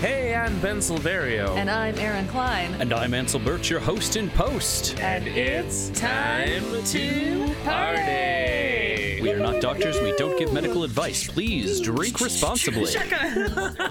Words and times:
Hey, 0.00 0.32
I'm 0.32 0.60
Ben 0.60 0.76
Silverio. 0.78 1.56
And 1.56 1.68
I'm 1.68 1.98
Aaron 1.98 2.28
Klein. 2.28 2.72
And 2.80 2.92
I'm 2.92 3.14
Ansel 3.14 3.40
Birch, 3.40 3.68
your 3.68 3.80
host 3.80 4.14
in 4.14 4.30
post. 4.30 4.96
And 5.00 5.26
it's 5.26 5.88
time 5.90 6.62
to 6.84 7.52
party! 7.64 9.20
We 9.20 9.32
are 9.32 9.40
not 9.40 9.60
doctors, 9.60 10.00
we 10.00 10.14
don't 10.16 10.38
give 10.38 10.52
medical 10.52 10.84
advice. 10.84 11.26
Please 11.26 11.80
drink 11.80 12.20
responsibly. 12.20 12.92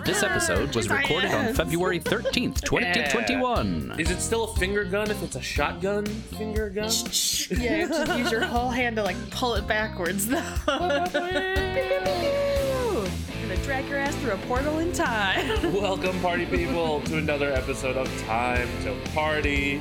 this 0.06 0.24
episode 0.24 0.74
was 0.74 0.90
recorded 0.90 1.32
on 1.34 1.54
February 1.54 2.00
13th, 2.00 2.62
2021. 2.62 3.96
Is 4.00 4.10
it 4.10 4.22
still 4.22 4.46
a 4.46 4.56
finger 4.56 4.86
gun 4.86 5.12
if 5.12 5.22
it's 5.22 5.36
a 5.36 5.42
shotgun 5.42 6.06
finger 6.06 6.70
gun? 6.70 6.90
Yeah, 7.50 7.76
you 7.76 7.88
have 7.90 8.08
to 8.08 8.18
use 8.18 8.32
your 8.32 8.46
whole 8.46 8.70
hand 8.70 8.96
to 8.96 9.04
like 9.04 9.18
pull 9.30 9.56
it 9.56 9.68
backwards 9.68 10.26
though. 10.28 10.42
Gonna 13.68 13.82
drag 13.82 13.90
your 13.90 14.00
ass 14.00 14.16
through 14.16 14.32
a 14.32 14.38
portal 14.48 14.80
in 14.80 14.94
time. 14.94 15.74
Welcome, 15.74 16.18
party 16.22 16.46
people, 16.46 17.02
to 17.02 17.18
another 17.18 17.52
episode 17.52 17.98
of 17.98 18.08
Time 18.22 18.70
to 18.84 18.96
Party. 19.12 19.80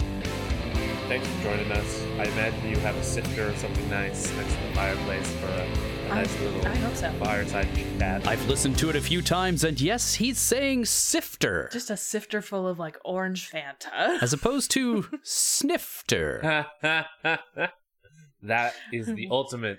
Thanks 1.07 1.29
for 1.29 1.43
joining 1.45 1.71
us. 1.71 2.03
I 2.19 2.25
imagine 2.25 2.69
you 2.69 2.79
have 2.79 2.97
a 2.97 3.05
sifter 3.05 3.49
or 3.51 3.55
something 3.55 3.89
nice 3.89 4.35
next 4.35 4.55
to 4.55 4.61
the 4.67 4.75
fireplace 4.75 5.31
for 5.35 5.47
a, 5.47 5.69
a 6.07 6.09
nice 6.17 6.37
I- 6.37 6.41
little 6.43 6.67
I 6.67 6.75
hope 6.75 6.97
so. 6.97 7.13
fireside 7.23 7.69
chat. 8.01 8.27
I've 8.27 8.45
listened 8.49 8.77
to 8.79 8.91
it 8.91 8.97
a 8.97 9.01
few 9.01 9.23
times, 9.23 9.63
and 9.63 9.81
yes, 9.81 10.15
he's 10.15 10.39
saying 10.41 10.87
sifter 10.87 11.69
Just 11.73 11.89
a 11.89 11.97
sifter 11.97 12.43
full 12.43 12.67
of 12.67 12.81
like 12.81 12.99
orange 13.05 13.49
Fanta. 13.53 14.19
as 14.21 14.33
opposed 14.33 14.73
to 14.73 15.07
snifter. 15.23 16.67
that 18.43 18.75
is 18.93 19.07
the 19.07 19.29
ultimate 19.31 19.79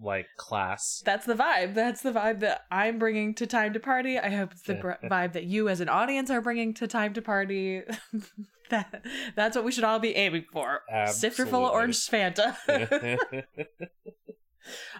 like 0.00 0.26
class. 0.36 1.02
That's 1.04 1.26
the 1.26 1.34
vibe. 1.34 1.74
That's 1.74 2.02
the 2.02 2.12
vibe 2.12 2.40
that 2.40 2.62
I'm 2.70 2.98
bringing 2.98 3.34
to 3.34 3.46
Time 3.46 3.72
to 3.72 3.80
Party. 3.80 4.18
I 4.18 4.30
hope 4.30 4.52
it's 4.52 4.62
the 4.62 4.74
br- 4.74 4.92
vibe 5.04 5.32
that 5.32 5.44
you 5.44 5.68
as 5.68 5.80
an 5.80 5.88
audience 5.88 6.30
are 6.30 6.40
bringing 6.40 6.74
to 6.74 6.86
Time 6.86 7.14
to 7.14 7.22
Party. 7.22 7.82
that 8.70 9.04
that's 9.36 9.56
what 9.56 9.64
we 9.64 9.72
should 9.72 9.84
all 9.84 9.98
be 9.98 10.16
aiming 10.16 10.46
for. 10.52 10.80
Sifter 11.06 11.46
full 11.46 11.66
of 11.66 11.72
orange 11.72 11.98
Fanta. 12.08 12.56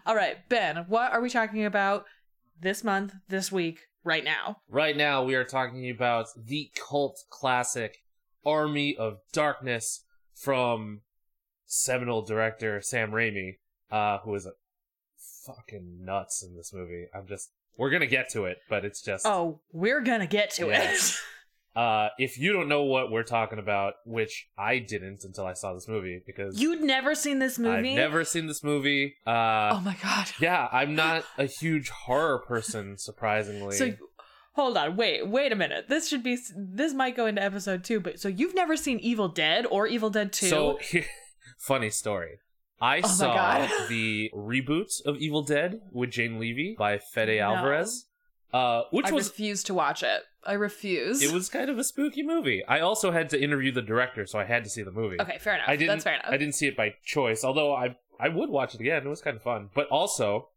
all 0.07 0.15
right, 0.15 0.37
Ben, 0.49 0.85
what 0.89 1.13
are 1.13 1.21
we 1.21 1.31
talking 1.31 1.65
about 1.65 2.05
this 2.61 2.85
month, 2.85 3.15
this 3.29 3.51
week, 3.51 3.81
right 4.05 4.25
now? 4.25 4.59
right 4.69 4.97
now 4.97 5.25
we 5.25 5.35
are 5.35 5.45
talking 5.45 5.91
about 5.91 6.27
the 6.37 6.71
cult 6.89 7.19
classic 7.31 7.99
Army 8.45 8.97
of 8.97 9.19
Darkness 9.33 10.05
from 10.35 11.01
seminal 11.67 12.23
director 12.23 12.81
Sam 12.83 13.13
Raimi, 13.13 13.57
uh, 13.91 14.19
who 14.19 14.35
is 14.35 14.47
a 14.47 14.53
fucking 15.47 16.05
nuts 16.05 16.43
in 16.43 16.57
this 16.57 16.73
movie. 16.73 17.07
I'm 17.15 17.27
just 17.27 17.51
we're 17.77 17.91
gonna 17.91 18.07
get 18.07 18.31
to 18.31 18.45
it, 18.45 18.59
but 18.69 18.85
it's 18.85 19.03
just 19.03 19.27
Oh, 19.27 19.61
we're 19.73 20.01
gonna 20.01 20.27
get 20.27 20.51
to 20.53 20.71
it. 20.71 21.15
uh 21.77 22.09
if 22.19 22.39
you 22.39 22.53
don't 22.53 22.69
know 22.69 22.83
what 22.83 23.11
we're 23.11 23.23
talking 23.23 23.59
about, 23.59 23.95
which 24.05 24.49
I 24.59 24.79
didn't 24.79 25.25
until 25.25 25.47
I 25.47 25.55
saw 25.55 25.73
this 25.75 25.89
movie 25.89 26.23
because 26.27 26.61
You'd 26.61 26.83
never 26.83 27.15
seen 27.15 27.39
this 27.39 27.59
movie? 27.59 27.91
I've 27.91 27.97
never 27.97 28.25
seen 28.25 28.47
this 28.47 28.63
movie. 28.63 29.15
Uh 29.27 29.71
Oh 29.75 29.83
my 29.85 29.97
god. 30.03 30.29
yeah, 30.41 30.69
I'm 30.71 30.95
not 31.05 31.25
a 31.39 31.45
huge 31.47 31.89
horror 31.91 32.39
person, 32.39 32.99
surprisingly. 32.99 33.77
So 33.77 33.93
hold 34.55 34.77
on, 34.77 34.97
wait, 34.97 35.27
wait 35.27 35.53
a 35.53 35.57
minute. 35.57 35.89
This 35.89 36.09
should 36.09 36.23
be 36.23 36.39
this 36.55 36.93
might 36.93 37.17
go 37.17 37.27
into 37.27 37.43
episode 37.43 37.85
2, 37.85 38.01
but 38.01 38.21
so 38.21 38.29
you've 38.29 38.55
never 38.55 38.77
seen 38.77 38.99
Evil 38.99 39.29
Dead 39.29 39.67
or 39.71 39.87
Evil 39.87 40.11
Dead 40.11 40.33
2? 40.33 40.47
So, 40.47 40.79
funny 41.59 41.91
story. 41.91 42.39
I 42.83 43.01
Oh 43.05 43.09
saw 43.09 43.67
the 43.89 44.31
reboot 44.35 45.05
of 45.07 45.17
Evil 45.19 45.43
Dead 45.43 45.81
with 45.93 46.11
Jane 46.11 46.41
Levy 46.41 46.75
by 46.77 46.99
Fede 46.99 47.39
No. 47.39 47.55
Alvarez, 47.55 48.07
uh, 48.53 48.83
which 48.91 49.07
I 49.07 49.13
was 49.13 49.29
refuse 49.29 49.63
to 49.65 49.75
watch 49.75 50.03
it. 50.03 50.23
I 50.45 50.55
refuse. 50.55 51.23
it 51.23 51.33
was 51.33 51.49
kind 51.49 51.71
of 51.71 51.79
a 51.79 51.85
spooky 51.85 52.25
movie. 52.25 52.65
I 52.67 52.81
also 52.81 53.13
had 53.13 53.31
to 53.31 53.41
interview 53.41 53.71
the 53.71 53.83
director, 53.83 54.27
so 54.27 54.41
I 54.41 54.45
had 54.45 54.65
to 54.65 54.71
see 54.71 54.83
the 54.83 54.91
movie. 54.91 55.21
Okay, 55.21 55.39
fair 55.39 55.55
enough. 55.55 55.69
I 55.69 55.77
didn't. 55.77 55.91
That's 55.91 56.05
fair 56.05 56.15
enough. 56.15 56.27
I 56.29 56.37
didn't 56.37 56.57
see 56.57 56.67
it 56.67 56.77
by 56.77 56.95
choice, 57.05 57.45
although 57.45 57.73
I 57.73 57.97
I 58.19 58.29
would 58.29 58.51
watch 58.51 58.75
it 58.75 58.81
again. 58.81 59.07
It 59.07 59.09
was 59.09 59.23
kind 59.23 59.37
of 59.37 59.43
fun. 59.45 59.71
But 59.75 59.87
also, 59.87 60.49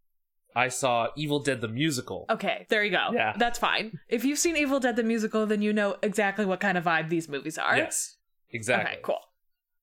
I 0.55 0.69
saw 0.69 1.09
Evil 1.15 1.39
Dead 1.39 1.61
the 1.61 1.67
musical. 1.67 2.25
Okay, 2.31 2.65
there 2.69 2.83
you 2.83 2.89
go. 2.89 3.09
Yeah. 3.13 3.33
That's 3.37 3.59
fine. 3.59 3.99
If 4.09 4.25
you've 4.25 4.39
seen 4.39 4.57
Evil 4.57 4.79
Dead 4.79 4.95
the 4.95 5.03
musical, 5.03 5.45
then 5.45 5.61
you 5.61 5.71
know 5.73 5.97
exactly 6.01 6.45
what 6.45 6.59
kind 6.59 6.77
of 6.77 6.85
vibe 6.85 7.09
these 7.09 7.29
movies 7.29 7.59
are. 7.59 7.77
Yes, 7.77 8.17
exactly. 8.51 8.93
Okay, 8.93 9.01
cool. 9.03 9.19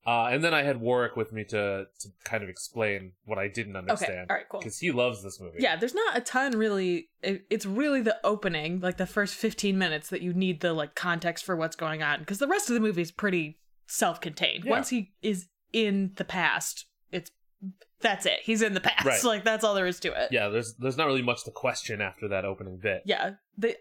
Uh, 0.04 0.26
and 0.26 0.42
then 0.42 0.52
I 0.52 0.62
had 0.64 0.80
Warwick 0.80 1.16
with 1.16 1.32
me 1.32 1.44
to 1.44 1.86
to 2.00 2.08
kind 2.24 2.42
of 2.42 2.48
explain 2.48 3.12
what 3.24 3.38
I 3.38 3.48
didn't 3.48 3.76
understand. 3.76 4.12
Okay, 4.12 4.26
all 4.28 4.36
right, 4.36 4.48
cool. 4.48 4.60
Because 4.60 4.78
he 4.78 4.90
loves 4.90 5.22
this 5.22 5.40
movie. 5.40 5.58
Yeah, 5.60 5.76
there's 5.76 5.94
not 5.94 6.16
a 6.16 6.20
ton 6.20 6.52
really. 6.58 7.08
It, 7.22 7.46
it's 7.50 7.64
really 7.66 8.00
the 8.00 8.18
opening, 8.24 8.80
like 8.80 8.96
the 8.96 9.06
first 9.06 9.34
15 9.36 9.78
minutes, 9.78 10.08
that 10.10 10.20
you 10.22 10.32
need 10.32 10.60
the 10.60 10.72
like 10.72 10.94
context 10.96 11.44
for 11.44 11.54
what's 11.54 11.76
going 11.76 12.02
on, 12.02 12.18
because 12.20 12.38
the 12.38 12.48
rest 12.48 12.68
of 12.68 12.74
the 12.74 12.80
movie 12.80 13.02
is 13.02 13.12
pretty 13.12 13.58
self-contained. 13.86 14.64
Yeah. 14.64 14.70
Once 14.70 14.88
he 14.88 15.12
is 15.22 15.46
in 15.72 16.12
the 16.16 16.24
past, 16.24 16.86
it's 17.12 17.30
that's 18.00 18.26
it. 18.26 18.40
He's 18.42 18.62
in 18.62 18.74
the 18.74 18.80
past. 18.80 19.06
Right. 19.06 19.22
Like 19.24 19.44
that's 19.44 19.62
all 19.62 19.74
there 19.74 19.86
is 19.86 20.00
to 20.00 20.08
it. 20.08 20.30
yeah. 20.32 20.48
There's 20.48 20.74
there's 20.74 20.96
not 20.96 21.06
really 21.06 21.22
much 21.22 21.44
to 21.44 21.52
question 21.52 22.00
after 22.00 22.26
that 22.28 22.44
opening 22.44 22.78
bit. 22.78 23.02
yeah 23.04 23.34
the 23.56 23.76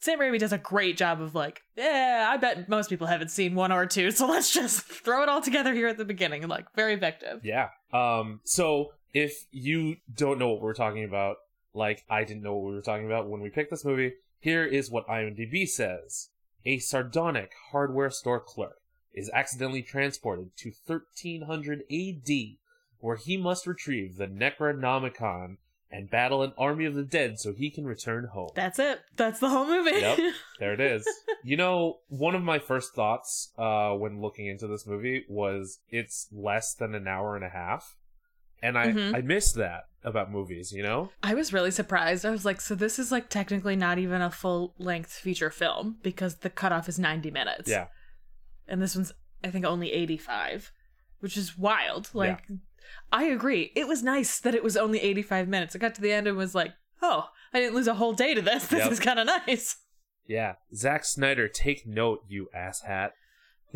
Sam 0.00 0.18
Raimi 0.18 0.38
does 0.38 0.52
a 0.52 0.58
great 0.58 0.96
job 0.96 1.20
of 1.20 1.34
like, 1.34 1.62
yeah, 1.76 2.28
I 2.30 2.36
bet 2.36 2.68
most 2.68 2.90
people 2.90 3.06
haven't 3.06 3.30
seen 3.30 3.54
one 3.54 3.72
or 3.72 3.86
two, 3.86 4.10
so 4.10 4.26
let's 4.30 4.52
just 4.52 4.82
throw 4.82 5.22
it 5.22 5.28
all 5.28 5.40
together 5.40 5.74
here 5.74 5.88
at 5.88 5.98
the 5.98 6.04
beginning, 6.04 6.46
like 6.48 6.66
very 6.74 6.94
effective. 6.94 7.40
Yeah. 7.44 7.68
Um. 7.92 8.40
So 8.44 8.92
if 9.12 9.46
you 9.50 9.96
don't 10.12 10.38
know 10.38 10.48
what 10.48 10.60
we're 10.60 10.74
talking 10.74 11.04
about, 11.04 11.36
like 11.74 12.04
I 12.08 12.24
didn't 12.24 12.42
know 12.42 12.54
what 12.54 12.68
we 12.68 12.74
were 12.74 12.82
talking 12.82 13.06
about 13.06 13.28
when 13.28 13.40
we 13.40 13.50
picked 13.50 13.70
this 13.70 13.84
movie, 13.84 14.14
here 14.40 14.64
is 14.64 14.90
what 14.90 15.06
IMDb 15.08 15.68
says: 15.68 16.30
A 16.64 16.78
sardonic 16.78 17.52
hardware 17.70 18.10
store 18.10 18.40
clerk 18.40 18.78
is 19.12 19.30
accidentally 19.32 19.82
transported 19.82 20.50
to 20.58 20.72
1300 20.86 21.84
A.D., 21.90 22.58
where 22.98 23.16
he 23.16 23.36
must 23.36 23.66
retrieve 23.66 24.16
the 24.16 24.26
Necronomicon 24.26 25.56
and 25.90 26.10
battle 26.10 26.42
an 26.42 26.52
army 26.58 26.84
of 26.84 26.94
the 26.94 27.02
dead 27.04 27.38
so 27.38 27.52
he 27.52 27.70
can 27.70 27.84
return 27.86 28.24
home. 28.32 28.50
That's 28.54 28.78
it. 28.78 29.00
That's 29.16 29.38
the 29.40 29.48
whole 29.48 29.66
movie. 29.66 29.92
Yep. 30.00 30.18
There 30.58 30.72
it 30.72 30.80
is. 30.80 31.06
you 31.44 31.56
know, 31.56 31.98
one 32.08 32.34
of 32.34 32.42
my 32.42 32.58
first 32.58 32.94
thoughts 32.94 33.52
uh, 33.58 33.90
when 33.92 34.20
looking 34.22 34.46
into 34.46 34.66
this 34.66 34.86
movie 34.86 35.24
was 35.28 35.78
it's 35.90 36.28
less 36.32 36.74
than 36.74 36.94
an 36.94 37.06
hour 37.06 37.36
and 37.36 37.44
a 37.44 37.48
half. 37.50 37.94
And 38.62 38.76
I, 38.78 38.86
Mhm. 38.88 39.14
I 39.14 39.20
miss 39.20 39.52
that 39.52 39.82
about 40.02 40.30
movies, 40.32 40.72
you 40.72 40.82
know? 40.82 41.10
I 41.22 41.34
was 41.34 41.52
really 41.52 41.70
surprised. 41.70 42.24
I 42.24 42.30
was 42.30 42.44
like, 42.46 42.60
so 42.62 42.74
this 42.74 42.98
is 42.98 43.12
like 43.12 43.28
technically 43.28 43.76
not 43.76 43.98
even 43.98 44.22
a 44.22 44.30
full 44.30 44.74
length 44.78 45.12
feature 45.12 45.50
film 45.50 45.98
because 46.02 46.36
the 46.36 46.48
cutoff 46.50 46.88
is 46.88 46.98
90 46.98 47.30
minutes. 47.30 47.68
Yeah. 47.68 47.88
And 48.66 48.80
this 48.80 48.96
one's, 48.96 49.12
I 49.44 49.50
think, 49.50 49.64
only 49.66 49.92
85, 49.92 50.72
which 51.20 51.36
is 51.36 51.56
wild. 51.58 52.08
Like, 52.14 52.44
I 53.12 53.24
agree. 53.24 53.72
It 53.76 53.86
was 53.88 54.02
nice 54.02 54.38
that 54.40 54.54
it 54.54 54.64
was 54.64 54.76
only 54.76 55.00
85 55.00 55.48
minutes. 55.48 55.74
I 55.74 55.78
got 55.78 55.94
to 55.96 56.00
the 56.00 56.12
end 56.12 56.26
and 56.26 56.36
was 56.36 56.54
like, 56.54 56.72
oh, 57.02 57.28
I 57.52 57.60
didn't 57.60 57.74
lose 57.74 57.86
a 57.86 57.94
whole 57.94 58.12
day 58.12 58.34
to 58.34 58.42
this. 58.42 58.66
This 58.68 58.84
Yep. 58.84 58.92
is 58.92 59.00
kind 59.00 59.18
of 59.18 59.26
nice. 59.26 59.76
Yeah. 60.26 60.54
Zack 60.74 61.04
Snyder, 61.04 61.48
take 61.48 61.86
note, 61.86 62.20
you 62.28 62.48
asshat. 62.56 63.10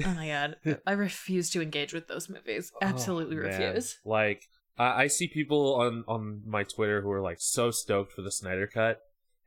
Oh 0.04 0.14
my 0.14 0.28
god. 0.28 0.80
I 0.86 0.92
refuse 0.92 1.50
to 1.50 1.62
engage 1.62 1.92
with 1.92 2.08
those 2.08 2.28
movies. 2.28 2.72
Oh, 2.74 2.78
Absolutely 2.82 3.36
Oh, 3.36 3.40
refuse. 3.40 3.98
Like, 4.04 4.44
I, 4.78 5.02
I 5.02 5.06
see 5.06 5.28
people 5.28 5.74
on, 5.76 6.04
on 6.08 6.42
my 6.46 6.64
Twitter 6.64 7.02
who 7.02 7.10
are 7.10 7.20
like 7.20 7.38
so 7.40 7.70
stoked 7.70 8.12
for 8.12 8.22
the 8.22 8.30
Snyder 8.32 8.66
cut. 8.66 9.00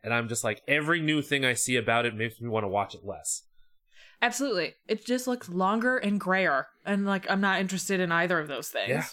And 0.04 0.14
I'm 0.14 0.28
just 0.28 0.44
like, 0.44 0.62
every 0.68 1.02
new 1.02 1.22
thing 1.22 1.46
I 1.46 1.54
see 1.54 1.76
about 1.78 2.06
it 2.06 2.16
makes 2.16 2.40
me 2.42 2.50
want 2.50 2.64
to 2.66 2.68
watch 2.70 2.94
it 2.94 3.06
less. 3.06 3.44
Absolutely. 4.22 4.76
It 4.88 5.06
just 5.06 5.28
looks 5.28 5.50
longer 5.50 5.98
and 5.98 6.20
grayer. 6.20 6.68
And 6.86 7.06
like, 7.06 7.30
I'm 7.30 7.42
not 7.42 7.60
interested 7.60 8.00
in 8.00 8.12
either 8.12 8.40
of 8.40 8.48
those 8.48 8.70
things. 8.70 8.90
Yeah. 8.90 9.04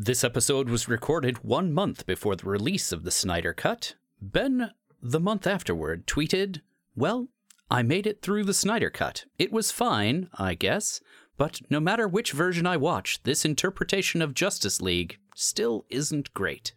This 0.00 0.22
episode 0.22 0.68
was 0.68 0.88
recorded 0.88 1.42
one 1.42 1.72
month 1.72 2.06
before 2.06 2.36
the 2.36 2.48
release 2.48 2.92
of 2.92 3.02
the 3.02 3.10
Snyder 3.10 3.52
Cut. 3.52 3.96
Ben, 4.22 4.70
the 5.02 5.18
month 5.18 5.44
afterward, 5.44 6.06
tweeted, 6.06 6.60
Well, 6.94 7.26
I 7.68 7.82
made 7.82 8.06
it 8.06 8.22
through 8.22 8.44
the 8.44 8.54
Snyder 8.54 8.90
Cut. 8.90 9.24
It 9.40 9.50
was 9.50 9.72
fine, 9.72 10.28
I 10.34 10.54
guess, 10.54 11.00
but 11.36 11.62
no 11.68 11.80
matter 11.80 12.06
which 12.06 12.30
version 12.30 12.64
I 12.64 12.76
watch, 12.76 13.24
this 13.24 13.44
interpretation 13.44 14.22
of 14.22 14.34
Justice 14.34 14.80
League 14.80 15.18
still 15.34 15.84
isn't 15.90 16.32
great. 16.32 16.74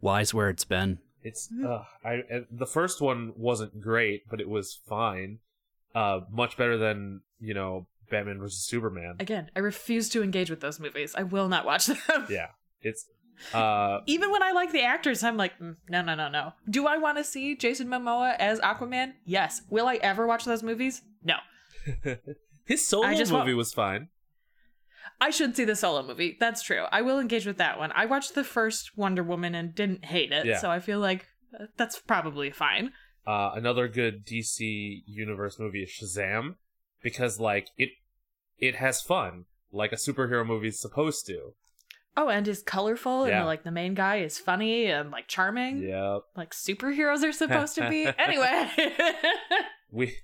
Wise 0.00 0.32
words, 0.32 0.64
Ben. 0.64 1.00
It's 1.22 1.50
uh, 1.62 1.82
I 2.02 2.22
the 2.50 2.66
first 2.66 3.02
one 3.02 3.34
wasn't 3.36 3.82
great, 3.82 4.22
but 4.30 4.40
it 4.40 4.48
was 4.48 4.80
fine. 4.88 5.40
Uh, 5.94 6.20
much 6.30 6.56
better 6.56 6.78
than 6.78 7.20
you 7.40 7.52
know 7.52 7.88
Batman 8.10 8.38
versus 8.38 8.64
Superman. 8.64 9.16
Again, 9.20 9.50
I 9.56 9.60
refuse 9.60 10.08
to 10.10 10.22
engage 10.22 10.50
with 10.50 10.60
those 10.60 10.78
movies. 10.80 11.14
I 11.16 11.22
will 11.24 11.48
not 11.48 11.64
watch 11.64 11.86
them. 11.86 12.26
Yeah, 12.28 12.48
it's 12.80 13.06
uh 13.52 13.98
Even 14.06 14.30
when 14.32 14.42
I 14.42 14.52
like 14.52 14.72
the 14.72 14.82
actors, 14.82 15.22
I'm 15.22 15.36
like, 15.36 15.58
mm, 15.58 15.76
no, 15.88 16.02
no, 16.02 16.14
no, 16.14 16.28
no. 16.28 16.52
Do 16.70 16.86
I 16.86 16.96
want 16.98 17.18
to 17.18 17.24
see 17.24 17.54
Jason 17.56 17.88
Momoa 17.88 18.34
as 18.38 18.60
Aquaman? 18.60 19.12
Yes. 19.24 19.62
Will 19.68 19.86
I 19.86 19.96
ever 19.96 20.26
watch 20.26 20.44
those 20.44 20.62
movies? 20.62 21.02
No. 21.22 21.34
his 22.64 22.86
solo 22.86 23.08
movie 23.08 23.52
wa- 23.54 23.58
was 23.58 23.72
fine. 23.72 24.08
I 25.20 25.30
should 25.30 25.56
see 25.56 25.64
the 25.64 25.76
solo 25.76 26.02
movie. 26.02 26.36
That's 26.38 26.62
true. 26.62 26.84
I 26.92 27.02
will 27.02 27.18
engage 27.18 27.46
with 27.46 27.58
that 27.58 27.78
one. 27.78 27.92
I 27.94 28.06
watched 28.06 28.34
the 28.34 28.44
first 28.44 28.96
Wonder 28.98 29.22
Woman 29.22 29.54
and 29.54 29.74
didn't 29.74 30.04
hate 30.04 30.32
it, 30.32 30.44
Yeah. 30.46 30.58
so 30.58 30.70
I 30.70 30.80
feel 30.80 30.98
like 31.00 31.26
uh, 31.58 31.66
that's 31.76 31.98
probably 31.98 32.50
fine. 32.50 32.92
uh, 33.26 33.50
another 33.54 33.88
good 33.88 34.26
DC 34.26 35.02
universe 35.06 35.58
movie 35.58 35.82
is 35.84 35.90
Shazam 35.90 36.56
because 37.02 37.38
like 37.40 37.68
it 37.76 37.90
it 38.58 38.76
has 38.76 39.00
fun 39.02 39.44
like 39.72 39.92
a 39.92 39.96
superhero 39.96 40.46
movie 40.46 40.68
is 40.68 40.80
supposed 40.80 41.26
to. 41.26 41.54
Oh, 42.18 42.28
and 42.30 42.48
is 42.48 42.62
colorful 42.62 43.28
Yeah. 43.28 43.38
and 43.38 43.46
like 43.46 43.62
the 43.62 43.70
main 43.70 43.92
guy 43.94 44.16
is 44.20 44.38
funny 44.38 44.86
and 44.86 45.10
like 45.10 45.28
charming. 45.28 45.82
Yep. 45.82 46.22
Like 46.34 46.52
superheroes 46.52 47.22
are 47.22 47.32
supposed 47.32 47.74
to 47.74 47.88
be. 47.90 48.06
Anyway. 48.18 48.70
We 49.92 50.14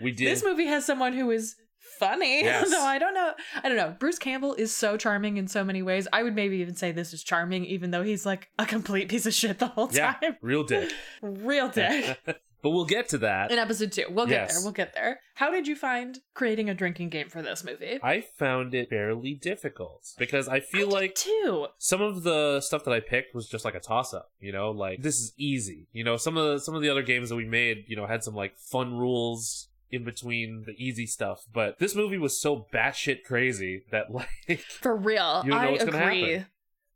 we 0.00 0.12
did 0.12 0.28
This 0.28 0.44
movie 0.44 0.66
has 0.66 0.84
someone 0.84 1.12
who 1.14 1.30
is 1.30 1.56
funny. 1.98 2.40
Yes. 2.44 2.70
so 2.70 2.80
I 2.82 2.98
don't 2.98 3.14
know. 3.14 3.32
I 3.62 3.68
don't 3.68 3.78
know. 3.78 3.96
Bruce 3.98 4.18
Campbell 4.18 4.54
is 4.54 4.74
so 4.74 4.96
charming 4.98 5.38
in 5.38 5.48
so 5.48 5.64
many 5.64 5.82
ways. 5.82 6.06
I 6.12 6.22
would 6.22 6.34
maybe 6.34 6.56
even 6.58 6.74
say 6.74 6.92
this 6.92 7.14
is 7.14 7.22
charming, 7.24 7.64
even 7.64 7.90
though 7.90 8.02
he's 8.02 8.26
like 8.26 8.48
a 8.58 8.66
complete 8.66 9.08
piece 9.08 9.24
of 9.26 9.32
shit 9.32 9.58
the 9.58 9.68
whole 9.68 9.88
yeah, 9.92 10.12
time. 10.20 10.36
real 10.42 10.64
dick. 10.64 10.90
Real 11.22 11.68
dick. 11.70 12.18
But 12.66 12.70
we'll 12.70 12.84
get 12.84 13.08
to 13.10 13.18
that. 13.18 13.52
in 13.52 13.60
episode 13.60 13.92
two. 13.92 14.06
We'll 14.10 14.26
get 14.26 14.32
Yes. 14.42 14.54
there. 14.54 14.62
We'll 14.64 14.72
get 14.72 14.92
there. 14.92 15.20
How 15.34 15.52
did 15.52 15.68
you 15.68 15.76
find 15.76 16.18
creating 16.34 16.68
a 16.68 16.74
drinking 16.74 17.10
game 17.10 17.28
for 17.28 17.40
this 17.42 17.62
movie? 17.62 18.00
I 18.02 18.22
found 18.22 18.74
it 18.74 18.90
fairly 18.90 19.34
difficult 19.34 20.08
because 20.18 20.48
I 20.48 20.58
feel 20.58 20.88
I 20.88 21.00
like 21.00 21.14
too. 21.14 21.68
some 21.78 22.02
of 22.02 22.24
the 22.24 22.60
stuff 22.60 22.82
that 22.84 22.90
I 22.92 22.98
picked 22.98 23.36
was 23.36 23.46
just 23.48 23.64
like 23.64 23.76
a 23.76 23.80
toss 23.80 24.12
up, 24.12 24.32
you 24.40 24.50
know, 24.50 24.72
like 24.72 25.00
this 25.02 25.20
is 25.20 25.32
easy. 25.36 25.86
You 25.92 26.02
know, 26.02 26.16
some 26.16 26.36
of 26.36 26.44
the 26.54 26.58
some 26.58 26.74
of 26.74 26.82
the 26.82 26.88
other 26.88 27.02
games 27.02 27.28
that 27.28 27.36
we 27.36 27.44
made, 27.44 27.84
you 27.86 27.94
know, 27.94 28.06
had 28.06 28.24
some 28.24 28.34
like 28.34 28.58
fun 28.58 28.98
rules 28.98 29.68
in 29.92 30.02
between 30.02 30.64
the 30.66 30.72
easy 30.84 31.06
stuff, 31.06 31.44
but 31.52 31.78
this 31.78 31.94
movie 31.94 32.18
was 32.18 32.40
so 32.40 32.66
batshit 32.74 33.22
crazy 33.24 33.84
that 33.92 34.10
like 34.48 34.58
For 34.58 34.96
real. 34.96 35.42
You 35.44 35.52
know 35.52 35.56
I 35.56 35.66
agree. 35.66 36.32
happen. 36.32 36.46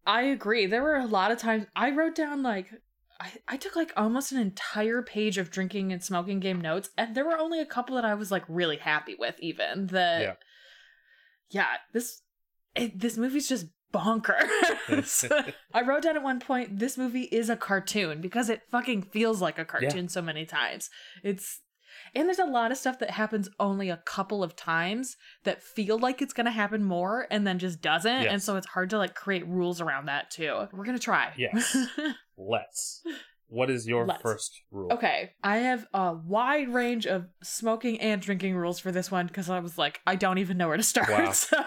I 0.04 0.22
agree. 0.22 0.66
There 0.66 0.82
were 0.82 0.96
a 0.96 1.06
lot 1.06 1.30
of 1.30 1.38
times 1.38 1.66
I 1.76 1.90
wrote 1.92 2.16
down 2.16 2.42
like 2.42 2.66
I, 3.20 3.32
I 3.48 3.56
took 3.58 3.76
like 3.76 3.92
almost 3.96 4.32
an 4.32 4.40
entire 4.40 5.02
page 5.02 5.36
of 5.36 5.50
drinking 5.50 5.92
and 5.92 6.02
smoking 6.02 6.40
game 6.40 6.60
notes, 6.60 6.88
and 6.96 7.14
there 7.14 7.24
were 7.24 7.38
only 7.38 7.60
a 7.60 7.66
couple 7.66 7.96
that 7.96 8.04
I 8.04 8.14
was 8.14 8.30
like 8.30 8.44
really 8.48 8.78
happy 8.78 9.14
with, 9.18 9.36
even. 9.40 9.88
That 9.88 10.22
Yeah. 10.22 10.34
yeah, 11.50 11.66
this 11.92 12.22
it, 12.74 12.98
this 12.98 13.18
movie's 13.18 13.48
just 13.48 13.66
bonkers. 13.92 15.52
I 15.74 15.82
wrote 15.82 16.02
down 16.02 16.16
at 16.16 16.22
one 16.22 16.40
point, 16.40 16.78
this 16.78 16.96
movie 16.96 17.24
is 17.24 17.50
a 17.50 17.56
cartoon 17.56 18.20
because 18.20 18.48
it 18.48 18.62
fucking 18.70 19.02
feels 19.02 19.42
like 19.42 19.58
a 19.58 19.64
cartoon 19.64 20.08
so 20.08 20.22
many 20.22 20.46
times. 20.46 20.88
It's 21.22 21.60
and 22.14 22.26
there's 22.26 22.38
a 22.38 22.44
lot 22.44 22.72
of 22.72 22.78
stuff 22.78 22.98
that 23.00 23.10
happens 23.10 23.48
only 23.60 23.90
a 23.90 23.96
couple 23.98 24.42
of 24.42 24.56
times 24.56 25.16
that 25.44 25.62
feel 25.62 25.98
like 25.98 26.22
it's 26.22 26.32
gonna 26.32 26.50
happen 26.50 26.82
more 26.84 27.26
and 27.30 27.46
then 27.46 27.58
just 27.58 27.80
doesn't. 27.82 28.10
And 28.32 28.42
so 28.42 28.56
it's 28.56 28.66
hard 28.66 28.90
to 28.90 28.98
like 28.98 29.14
create 29.14 29.46
rules 29.46 29.80
around 29.80 30.06
that 30.06 30.30
too. 30.30 30.66
We're 30.72 30.84
gonna 30.84 30.98
try. 30.98 31.32
Yes. 31.36 31.76
let's. 32.48 33.02
What 33.50 33.68
is 33.68 33.84
your 33.86 34.06
Let's. 34.06 34.22
first 34.22 34.62
rule? 34.70 34.92
Okay, 34.92 35.32
I 35.42 35.56
have 35.58 35.84
a 35.92 36.14
wide 36.14 36.72
range 36.72 37.04
of 37.04 37.26
smoking 37.42 38.00
and 38.00 38.22
drinking 38.22 38.54
rules 38.54 38.78
for 38.78 38.92
this 38.92 39.10
one 39.10 39.26
because 39.26 39.50
I 39.50 39.58
was 39.58 39.76
like, 39.76 40.00
I 40.06 40.14
don't 40.14 40.38
even 40.38 40.56
know 40.56 40.68
where 40.68 40.76
to 40.76 40.82
start. 40.84 41.10
Wow. 41.10 41.32
So, 41.32 41.58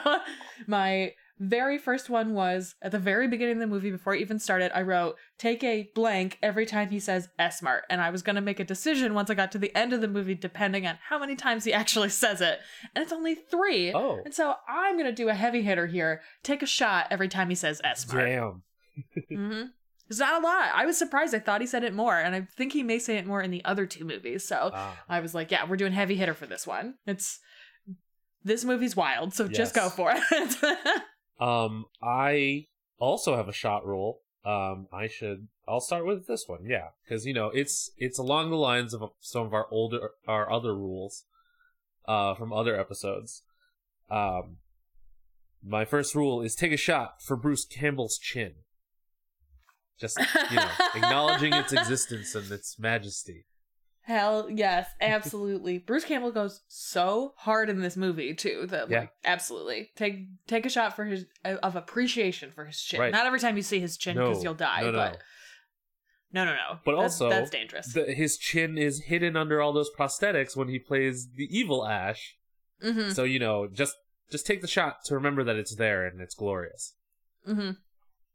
my 0.66 1.12
very 1.40 1.78
first 1.78 2.10
one 2.10 2.34
was 2.34 2.76
at 2.82 2.92
the 2.92 3.00
very 3.00 3.28
beginning 3.28 3.56
of 3.56 3.60
the 3.60 3.68
movie, 3.68 3.92
before 3.92 4.16
it 4.16 4.22
even 4.22 4.40
started, 4.40 4.72
I 4.74 4.84
wrote, 4.84 5.18
take 5.38 5.62
a 5.64 5.90
blank 5.94 6.38
every 6.42 6.66
time 6.66 6.90
he 6.90 7.00
says 7.00 7.28
S 7.38 7.62
Mart. 7.62 7.84
And 7.90 8.00
I 8.00 8.12
was 8.12 8.22
going 8.22 8.36
to 8.36 8.42
make 8.42 8.62
a 8.62 8.64
decision 8.64 9.14
once 9.14 9.30
I 9.30 9.34
got 9.34 9.52
to 9.52 9.58
the 9.58 9.76
end 9.76 9.92
of 9.92 10.00
the 10.00 10.08
movie, 10.08 10.36
depending 10.36 10.88
on 10.88 10.98
how 11.10 11.20
many 11.20 11.36
times 11.36 11.66
he 11.66 11.74
actually 11.74 12.10
says 12.10 12.40
it. 12.40 12.60
And 12.96 13.04
it's 13.04 13.12
only 13.12 13.36
three. 13.36 13.92
Oh. 13.94 14.22
And 14.24 14.34
so 14.34 14.56
I'm 14.70 14.96
going 14.96 15.06
to 15.06 15.12
do 15.12 15.28
a 15.28 15.34
heavy 15.34 15.64
hitter 15.64 15.88
here. 15.88 16.22
Take 16.44 16.64
a 16.64 16.68
shot 16.68 17.08
every 17.12 17.28
time 17.28 17.50
he 17.50 17.56
says 17.56 17.82
S 17.84 18.12
Mart. 18.12 18.26
Damn. 18.26 18.64
hmm 19.30 19.64
It's 20.10 20.20
not 20.20 20.42
a 20.42 20.46
lot. 20.46 20.70
I 20.74 20.86
was 20.86 20.98
surprised. 20.98 21.34
I 21.34 21.40
thought 21.40 21.62
he 21.62 21.68
said 21.68 21.84
it 21.84 21.94
more, 21.94 22.20
and 22.20 22.36
I 22.36 22.42
think 22.56 22.74
he 22.74 22.84
may 22.84 23.00
say 23.00 23.18
it 23.18 23.26
more 23.26 23.42
in 23.42 23.52
the 23.52 23.64
other 23.66 23.86
two 23.86 24.06
movies. 24.06 24.46
So. 24.46 24.72
I 25.10 25.20
was 25.20 25.34
like, 25.34 25.50
yeah, 25.52 25.66
we're 25.68 25.78
doing 25.78 25.94
heavy 25.94 26.16
hitter 26.16 26.34
for 26.34 26.46
this 26.46 26.68
one. 26.68 26.96
It's 27.08 27.40
this 28.44 28.66
movie's 28.66 28.96
wild, 28.96 29.34
so 29.34 29.48
just 29.48 29.74
go 29.74 29.90
for 29.90 30.14
it. 30.14 31.02
Um, 31.40 31.86
I 32.02 32.68
also 33.00 33.36
have 33.36 33.50
a 33.50 33.54
shot 33.54 33.86
rule. 33.86 34.20
Um, 34.46 34.88
I 34.94 35.08
should. 35.08 35.48
I'll 35.68 35.82
start 35.82 36.06
with 36.06 36.28
this 36.28 36.46
one, 36.48 36.66
yeah, 36.66 36.90
because 37.04 37.26
you 37.26 37.34
know 37.34 37.48
it's 37.48 37.92
it's 37.98 38.20
along 38.20 38.50
the 38.50 38.58
lines 38.58 38.94
of 38.94 39.12
some 39.20 39.46
of 39.46 39.54
our 39.54 39.68
older 39.72 40.12
our 40.28 40.52
other 40.52 40.76
rules, 40.76 41.24
uh, 42.08 42.36
from 42.36 42.54
other 42.54 42.80
episodes. 42.80 43.44
Um, 44.10 44.58
my 45.66 45.86
first 45.86 46.14
rule 46.14 46.42
is 46.42 46.56
take 46.56 46.74
a 46.74 46.78
shot 46.78 47.22
for 47.22 47.36
Bruce 47.38 47.66
Campbell's 47.66 48.18
chin. 48.18 48.54
Just 50.00 50.18
you 50.50 50.56
know, 50.58 50.70
acknowledging 50.96 51.54
its 51.54 51.72
existence 51.74 52.34
and 52.36 52.52
its 52.52 52.78
majesty. 52.80 53.46
Hell 54.02 54.50
yes, 54.50 54.90
absolutely. 55.02 55.78
Bruce 55.78 56.04
Campbell 56.04 56.32
goes 56.32 56.62
so 56.68 57.34
hard 57.38 57.70
in 57.70 57.80
this 57.82 57.96
movie 57.96 58.34
too. 58.34 58.66
That 58.70 58.90
Yeah. 58.90 59.00
like, 59.02 59.12
absolutely 59.24 59.92
take 59.96 60.26
take 60.48 60.66
a 60.66 60.70
shot 60.70 60.96
for 60.96 61.06
his 61.06 61.26
of 61.46 61.76
appreciation 61.76 62.52
for 62.52 62.66
his 62.66 62.82
chin. 62.82 63.00
Right. 63.00 63.12
Not 63.14 63.26
every 63.26 63.40
time 63.40 63.56
you 63.56 63.64
see 63.64 63.80
his 63.80 63.96
chin 63.98 64.18
No, 64.18 64.28
because 64.30 64.44
you'll 64.44 64.56
die, 64.56 64.82
no, 64.82 64.92
no. 64.92 64.98
but 64.98 65.18
no, 66.34 66.46
no, 66.46 66.52
no. 66.52 66.80
But 66.84 66.94
That's- 66.94 67.14
also, 67.22 67.30
that's 67.30 67.50
dangerous. 67.52 67.94
The, 67.94 68.06
his 68.14 68.38
chin 68.38 68.78
is 68.78 69.04
hidden 69.06 69.38
under 69.38 69.62
all 69.62 69.72
those 69.72 69.92
prosthetics 69.98 70.58
when 70.58 70.68
he 70.68 70.80
plays 70.80 71.30
the 71.36 71.48
evil 71.56 71.86
Ash. 71.88 72.36
mm-hmm. 72.84 73.12
So 73.12 73.24
you 73.24 73.40
know, 73.40 73.68
just 73.72 73.96
just 74.32 74.46
take 74.46 74.62
the 74.62 74.68
shot 74.68 75.06
to 75.06 75.14
remember 75.16 75.44
that 75.46 75.56
it's 75.56 75.76
there 75.76 76.06
and 76.06 76.20
it's 76.20 76.36
glorious. 76.36 76.96
Mm-hmm. 77.48 77.72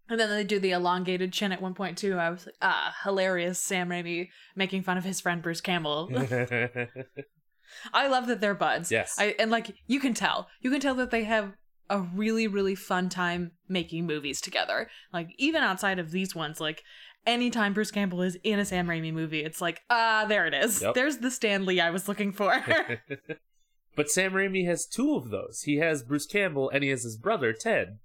And 0.08 0.18
then 0.18 0.30
they 0.30 0.44
do 0.44 0.58
the 0.58 0.70
elongated 0.70 1.32
chin 1.32 1.52
at 1.52 1.60
one 1.60 1.74
point 1.74 1.98
too. 1.98 2.16
I 2.16 2.30
was 2.30 2.46
like, 2.46 2.54
ah, 2.62 2.94
hilarious. 3.04 3.58
Sam 3.58 3.88
Raimi 3.90 4.28
making 4.56 4.82
fun 4.82 4.96
of 4.96 5.04
his 5.04 5.20
friend 5.20 5.42
Bruce 5.42 5.60
Campbell. 5.60 6.10
I 7.92 8.08
love 8.08 8.26
that 8.28 8.40
they're 8.40 8.54
buds. 8.54 8.90
Yes. 8.90 9.16
I 9.18 9.34
and 9.38 9.50
like 9.50 9.74
you 9.86 10.00
can 10.00 10.14
tell, 10.14 10.48
you 10.60 10.70
can 10.70 10.80
tell 10.80 10.94
that 10.96 11.10
they 11.10 11.24
have 11.24 11.52
a 11.90 12.00
really 12.00 12.46
really 12.46 12.74
fun 12.74 13.08
time 13.08 13.52
making 13.68 14.06
movies 14.06 14.40
together. 14.40 14.88
Like 15.12 15.30
even 15.38 15.62
outside 15.62 15.98
of 15.98 16.10
these 16.10 16.34
ones, 16.34 16.60
like 16.60 16.82
anytime 17.26 17.74
Bruce 17.74 17.90
Campbell 17.90 18.22
is 18.22 18.38
in 18.42 18.58
a 18.58 18.64
Sam 18.64 18.86
Raimi 18.86 19.12
movie, 19.12 19.44
it's 19.44 19.60
like 19.60 19.82
ah, 19.90 20.24
there 20.26 20.46
it 20.46 20.54
is. 20.54 20.80
Yep. 20.80 20.94
There's 20.94 21.18
the 21.18 21.30
Stan 21.30 21.66
Lee 21.66 21.80
I 21.80 21.90
was 21.90 22.08
looking 22.08 22.32
for. 22.32 22.64
but 23.96 24.10
Sam 24.10 24.32
Raimi 24.32 24.66
has 24.66 24.86
two 24.86 25.14
of 25.14 25.28
those. 25.28 25.62
He 25.62 25.76
has 25.76 26.02
Bruce 26.02 26.26
Campbell 26.26 26.70
and 26.70 26.82
he 26.82 26.88
has 26.90 27.02
his 27.02 27.18
brother 27.18 27.52
Ted, 27.52 27.98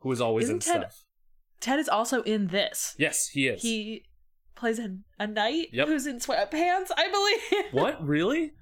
who 0.00 0.10
is 0.10 0.20
always 0.20 0.48
in 0.48 0.58
Isn't 0.58 0.72
Ted- 0.72 0.82
stuff. 0.82 1.04
Ted 1.60 1.78
is 1.78 1.88
also 1.88 2.22
in 2.22 2.48
this. 2.48 2.94
Yes, 2.98 3.28
he 3.28 3.46
is. 3.48 3.62
He 3.62 4.04
plays 4.54 4.78
a, 4.78 4.96
a 5.18 5.26
knight 5.26 5.68
Yep. 5.72 5.88
who's 5.88 6.06
in 6.06 6.18
sweatpants, 6.18 6.90
I 6.96 7.08
believe. 7.10 7.64
What 7.72 8.04
really? 8.04 8.52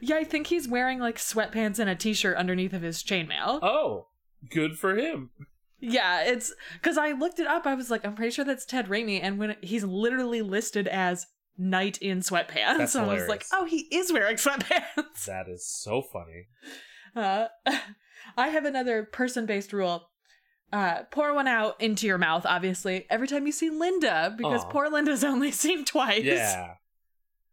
Yeah, 0.00 0.16
I 0.16 0.24
think 0.24 0.46
he's 0.48 0.68
wearing 0.68 0.98
like 0.98 1.16
sweatpants 1.16 1.78
and 1.78 1.88
a 1.88 1.94
t-shirt 1.94 2.36
underneath 2.36 2.72
of 2.72 2.82
his 2.82 3.02
chainmail. 3.02 3.60
Oh, 3.62 4.08
good 4.50 4.78
for 4.78 4.96
him. 4.96 5.30
Yeah, 5.80 6.22
it's 6.24 6.52
because 6.74 6.96
I 6.98 7.12
looked 7.12 7.38
it 7.38 7.46
up. 7.46 7.66
I 7.66 7.74
was 7.74 7.90
like, 7.90 8.04
I'm 8.06 8.14
pretty 8.14 8.30
sure 8.30 8.44
that's 8.44 8.64
Ted 8.64 8.88
Raimi, 8.88 9.20
and 9.22 9.38
when 9.38 9.50
it, 9.50 9.58
he's 9.62 9.84
literally 9.84 10.40
listed 10.40 10.88
as 10.88 11.26
knight 11.58 11.98
in 11.98 12.20
sweatpants, 12.20 12.78
That's 12.78 12.92
so 12.94 13.04
I 13.04 13.14
was 13.14 13.28
like, 13.28 13.44
oh, 13.52 13.64
he 13.66 13.80
is 13.92 14.12
wearing 14.12 14.36
sweatpants. 14.38 15.24
That 15.26 15.46
is 15.48 15.66
so 15.66 16.00
funny. 16.02 16.46
Uh, 17.14 17.48
I 18.36 18.48
have 18.48 18.64
another 18.64 19.04
person-based 19.04 19.72
rule. 19.72 20.08
Uh, 20.72 21.04
pour 21.10 21.32
one 21.34 21.46
out 21.46 21.80
into 21.80 22.06
your 22.06 22.18
mouth, 22.18 22.44
obviously, 22.44 23.06
every 23.08 23.28
time 23.28 23.46
you 23.46 23.52
see 23.52 23.70
Linda, 23.70 24.34
because 24.36 24.64
Aw. 24.64 24.68
poor 24.70 24.88
Linda's 24.88 25.22
only 25.32 25.52
seen 25.52 25.84
twice. 25.84 26.24
Yeah. 26.24 26.74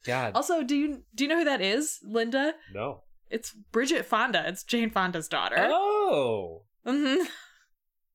God, 0.03 0.31
Also, 0.33 0.63
do 0.63 0.75
you 0.75 1.03
do 1.13 1.23
you 1.23 1.27
know 1.29 1.37
who 1.37 1.45
that 1.45 1.61
is, 1.61 1.99
Linda? 2.03 2.55
no. 2.73 3.03
It's 3.29 3.51
Bridget 3.53 4.05
Fonda. 4.05 4.43
It's 4.47 4.63
Jane 4.63 4.89
Fonda's 4.89 5.27
daughter. 5.29 5.55
Oh, 5.71 6.63
hmm 6.85 7.23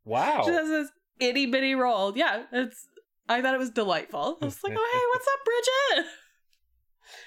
wow. 0.05 0.43
She 0.45 0.51
has 0.51 0.69
this 0.69 0.91
itty 1.21 1.47
bitty 1.47 1.75
role. 1.75 2.13
Yeah, 2.17 2.43
it's. 2.53 2.87
I 3.29 3.41
thought 3.41 3.55
it 3.55 3.59
was 3.59 3.71
delightful. 3.71 4.39
I 4.43 4.45
was 4.45 4.63
like, 4.63 4.75
oh 4.77 4.89
hey, 4.93 5.07
what's 5.11 5.27
up, 5.27 5.45
Bridget? 5.45 6.13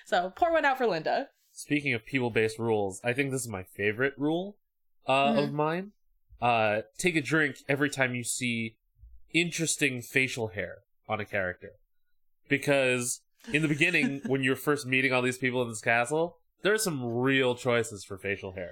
So 0.05 0.33
pour 0.35 0.51
one 0.51 0.65
out 0.65 0.77
for 0.77 0.85
Linda. 0.87 1.29
Speaking 1.51 1.93
of 1.93 2.05
people-based 2.05 2.59
rules, 2.59 3.01
I 3.03 3.13
think 3.13 3.31
this 3.31 3.41
is 3.41 3.47
my 3.49 3.63
favorite 3.63 4.13
rule 4.17 4.57
uh, 5.07 5.33
of 5.35 5.49
Mhm. 5.49 5.53
mine. 5.53 5.91
Uh, 6.41 6.81
take 6.97 7.15
a 7.15 7.21
drink 7.21 7.57
every 7.67 7.89
time 7.89 8.15
you 8.15 8.23
see 8.23 8.75
interesting 9.33 10.01
facial 10.01 10.49
hair 10.49 10.77
on 11.07 11.19
a 11.19 11.25
character, 11.25 11.71
because 12.47 13.21
in 13.53 13.61
the 13.61 13.67
beginning, 13.67 14.21
when 14.25 14.43
you're 14.43 14.55
first 14.55 14.85
meeting 14.85 15.13
all 15.13 15.21
these 15.21 15.37
people 15.37 15.61
in 15.61 15.69
this 15.69 15.81
castle, 15.81 16.37
there 16.61 16.73
are 16.73 16.77
some 16.77 17.03
real 17.03 17.55
choices 17.55 18.03
for 18.03 18.17
facial 18.17 18.53
hair. 18.53 18.71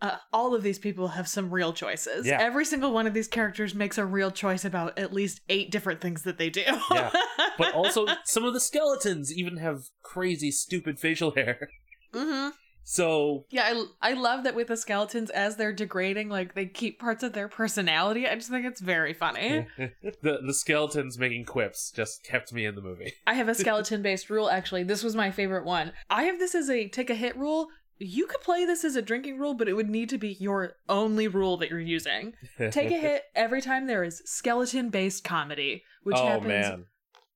Uh, 0.00 0.16
all 0.32 0.52
of 0.52 0.64
these 0.64 0.80
people 0.80 1.08
have 1.08 1.28
some 1.28 1.48
real 1.48 1.72
choices. 1.72 2.26
Yeah. 2.26 2.40
Every 2.40 2.64
single 2.64 2.92
one 2.92 3.06
of 3.06 3.14
these 3.14 3.28
characters 3.28 3.72
makes 3.72 3.98
a 3.98 4.04
real 4.04 4.32
choice 4.32 4.64
about 4.64 4.98
at 4.98 5.12
least 5.12 5.40
eight 5.48 5.70
different 5.70 6.00
things 6.00 6.22
that 6.22 6.38
they 6.38 6.50
do. 6.50 6.64
Yeah. 6.90 7.12
But 7.56 7.72
also, 7.74 8.06
some 8.24 8.44
of 8.44 8.52
the 8.52 8.58
skeletons 8.60 9.32
even 9.32 9.58
have 9.58 9.84
crazy, 10.02 10.50
stupid 10.50 10.98
facial 10.98 11.30
hair. 11.32 11.68
hmm 12.12 12.48
So 12.84 13.46
Yeah, 13.50 13.84
I, 14.02 14.10
I 14.10 14.12
love 14.14 14.44
that 14.44 14.54
with 14.54 14.68
the 14.68 14.76
skeletons 14.76 15.30
as 15.30 15.56
they're 15.56 15.72
degrading, 15.72 16.28
like 16.28 16.54
they 16.54 16.66
keep 16.66 16.98
parts 16.98 17.22
of 17.22 17.32
their 17.32 17.48
personality. 17.48 18.26
I 18.26 18.34
just 18.34 18.50
think 18.50 18.66
it's 18.66 18.80
very 18.80 19.14
funny. 19.14 19.66
the 20.22 20.40
the 20.44 20.54
skeletons 20.54 21.18
making 21.18 21.44
quips 21.44 21.90
just 21.90 22.24
kept 22.24 22.52
me 22.52 22.66
in 22.66 22.74
the 22.74 22.82
movie. 22.82 23.12
I 23.26 23.34
have 23.34 23.48
a 23.48 23.54
skeleton 23.54 24.02
based 24.02 24.30
rule 24.30 24.50
actually. 24.50 24.82
This 24.82 25.02
was 25.02 25.14
my 25.14 25.30
favorite 25.30 25.64
one. 25.64 25.92
I 26.10 26.24
have 26.24 26.38
this 26.38 26.54
as 26.54 26.68
a 26.68 26.88
take 26.88 27.10
a 27.10 27.14
hit 27.14 27.36
rule. 27.36 27.68
You 27.98 28.26
could 28.26 28.40
play 28.40 28.64
this 28.64 28.84
as 28.84 28.96
a 28.96 29.02
drinking 29.02 29.38
rule, 29.38 29.54
but 29.54 29.68
it 29.68 29.74
would 29.74 29.88
need 29.88 30.08
to 30.08 30.18
be 30.18 30.36
your 30.40 30.72
only 30.88 31.28
rule 31.28 31.56
that 31.58 31.70
you're 31.70 31.78
using. 31.78 32.32
Take 32.72 32.90
a 32.90 32.98
hit 32.98 33.22
every 33.36 33.60
time 33.60 33.86
there 33.86 34.02
is 34.02 34.22
skeleton 34.24 34.90
based 34.90 35.22
comedy, 35.22 35.84
which 36.02 36.16
oh 36.18 36.26
happens 36.26 36.48
man, 36.48 36.86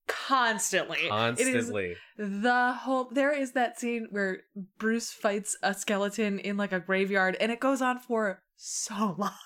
constantly. 0.07 0.99
It 0.99 1.05
is 1.05 1.11
constantly. 1.11 1.97
the 2.17 2.73
whole 2.73 3.09
there 3.11 3.33
is 3.33 3.53
that 3.53 3.79
scene 3.79 4.09
where 4.11 4.43
Bruce 4.79 5.11
fights 5.13 5.57
a 5.63 5.75
skeleton 5.75 6.39
in 6.39 6.57
like 6.57 6.73
a 6.73 6.81
graveyard 6.81 7.37
and 7.41 7.51
it 7.53 7.61
goes 7.61 7.83
on 7.83 7.99
for 8.01 8.43
so 8.57 9.15
long. 9.19 9.33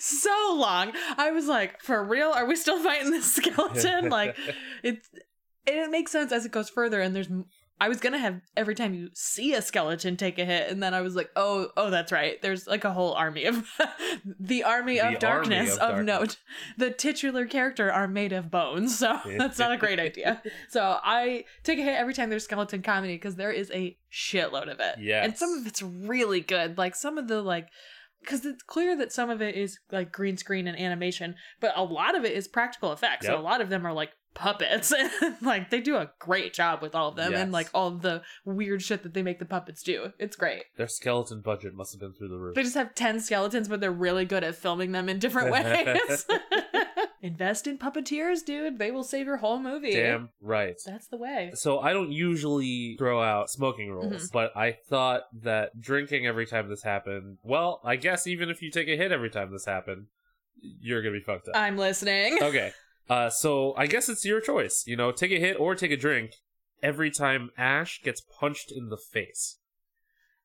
So 0.00 0.56
long. 0.58 0.92
I 1.16 1.30
was 1.30 1.46
like, 1.46 1.80
for 1.80 2.02
real? 2.04 2.30
Are 2.32 2.44
we 2.44 2.56
still 2.56 2.82
fighting 2.82 3.12
this 3.12 3.32
skeleton? 3.36 4.08
like 4.10 4.36
it's 4.82 5.08
and 5.66 5.76
it 5.76 5.90
makes 5.90 6.10
sense 6.10 6.32
as 6.32 6.44
it 6.44 6.50
goes 6.52 6.68
further 6.68 7.00
and 7.00 7.14
there's 7.14 7.28
I 7.80 7.88
was 7.88 7.98
gonna 7.98 8.18
have 8.18 8.42
every 8.56 8.74
time 8.74 8.92
you 8.92 9.08
see 9.14 9.54
a 9.54 9.62
skeleton 9.62 10.16
take 10.16 10.38
a 10.38 10.44
hit, 10.44 10.70
and 10.70 10.82
then 10.82 10.92
I 10.92 11.00
was 11.00 11.16
like, 11.16 11.30
oh, 11.34 11.68
oh, 11.78 11.88
that's 11.88 12.12
right. 12.12 12.40
There's 12.42 12.66
like 12.66 12.84
a 12.84 12.92
whole 12.92 13.14
army 13.14 13.46
of 13.46 13.66
the 14.38 14.64
army 14.64 14.96
The 14.96 15.00
of 15.00 15.04
army 15.06 15.18
darkness 15.18 15.76
of 15.78 15.98
of, 15.98 16.04
note. 16.04 16.36
The 16.76 16.90
titular 16.90 17.46
character 17.46 17.90
are 17.90 18.06
made 18.06 18.32
of 18.32 18.50
bones, 18.50 18.98
so 18.98 19.18
that's 19.38 19.58
not 19.58 19.72
a 19.72 19.76
great 19.78 19.98
idea. 19.98 20.42
So 20.68 20.98
I 21.02 21.44
take 21.64 21.78
a 21.78 21.82
hit 21.82 21.98
every 21.98 22.12
time 22.14 22.28
there's 22.30 22.44
skeleton 22.44 22.82
comedy 22.82 23.14
because 23.14 23.36
there 23.36 23.50
is 23.50 23.70
a 23.72 23.96
shitload 24.12 24.70
of 24.70 24.78
it. 24.78 24.96
Yeah, 25.00 25.24
and 25.24 25.36
some 25.36 25.52
of 25.54 25.66
it's 25.66 25.82
really 25.82 26.40
good. 26.40 26.76
Like 26.76 26.94
some 26.94 27.18
of 27.18 27.28
the 27.28 27.40
like. 27.42 27.68
Because 28.20 28.44
it's 28.44 28.62
clear 28.62 28.94
that 28.98 29.12
some 29.12 29.30
of 29.30 29.40
it 29.40 29.54
is 29.54 29.78
like 29.90 30.12
green 30.12 30.36
screen 30.36 30.68
and 30.68 30.78
animation, 30.78 31.36
but 31.58 31.72
a 31.74 31.82
lot 31.82 32.14
of 32.14 32.26
it 32.26 32.32
is 32.34 32.46
practical 32.46 32.92
effects. 32.92 33.24
So 33.24 33.34
a 33.34 33.40
lot 33.40 33.62
of 33.62 33.70
them 33.70 33.86
are 33.86 33.94
like 33.94 34.10
puppets. 34.34 34.92
like 35.42 35.70
they 35.70 35.80
do 35.80 35.96
a 35.96 36.10
great 36.18 36.52
job 36.54 36.82
with 36.82 36.94
all 36.94 37.08
of 37.08 37.16
them 37.16 37.34
and 37.34 37.52
like 37.52 37.68
all 37.74 37.90
the 37.90 38.22
weird 38.44 38.82
shit 38.82 39.02
that 39.02 39.14
they 39.14 39.22
make 39.22 39.38
the 39.38 39.44
puppets 39.44 39.82
do. 39.82 40.12
It's 40.18 40.36
great. 40.36 40.64
Their 40.76 40.88
skeleton 40.88 41.40
budget 41.40 41.74
must 41.74 41.92
have 41.92 42.00
been 42.00 42.12
through 42.12 42.28
the 42.28 42.38
roof. 42.38 42.54
They 42.54 42.62
just 42.62 42.74
have 42.76 42.94
10 42.94 43.20
skeletons, 43.20 43.68
but 43.68 43.80
they're 43.80 43.90
really 43.92 44.24
good 44.24 44.44
at 44.44 44.54
filming 44.54 44.92
them 44.92 45.08
in 45.08 45.18
different 45.18 45.50
ways. 45.52 46.26
Invest 47.22 47.66
in 47.66 47.76
puppeteers, 47.76 48.42
dude. 48.44 48.78
They 48.78 48.90
will 48.90 49.04
save 49.04 49.26
your 49.26 49.36
whole 49.36 49.58
movie. 49.58 49.92
Damn 49.92 50.30
right. 50.40 50.76
That's 50.86 51.06
the 51.08 51.18
way. 51.18 51.50
So 51.54 51.78
I 51.78 51.92
don't 51.92 52.10
usually 52.10 52.96
throw 52.98 53.22
out 53.22 53.50
smoking 53.50 53.90
rules, 53.90 54.28
Mhm. 54.28 54.32
but 54.32 54.56
I 54.56 54.72
thought 54.88 55.24
that 55.42 55.78
drinking 55.78 56.26
every 56.26 56.46
time 56.46 56.70
this 56.70 56.82
happened. 56.82 57.36
Well, 57.42 57.82
I 57.84 57.96
guess 57.96 58.26
even 58.26 58.48
if 58.48 58.62
you 58.62 58.70
take 58.70 58.88
a 58.88 58.96
hit 58.96 59.12
every 59.12 59.28
time 59.28 59.52
this 59.52 59.66
happened, 59.66 60.06
you're 60.62 61.02
gonna 61.02 61.12
be 61.18 61.20
fucked 61.20 61.48
up. 61.48 61.56
I'm 61.56 61.76
listening. 61.76 62.38
okay. 62.42 62.72
Uh, 63.10 63.28
so 63.28 63.74
I 63.76 63.86
guess 63.86 64.08
it's 64.08 64.24
your 64.24 64.40
choice. 64.40 64.84
You 64.86 64.96
know, 64.96 65.10
take 65.10 65.32
a 65.32 65.40
hit 65.40 65.58
or 65.58 65.74
take 65.74 65.90
a 65.90 65.96
drink 65.96 66.36
every 66.82 67.10
time 67.10 67.50
Ash 67.58 68.00
gets 68.02 68.20
punched 68.20 68.70
in 68.70 68.88
the 68.88 68.96
face. 68.96 69.58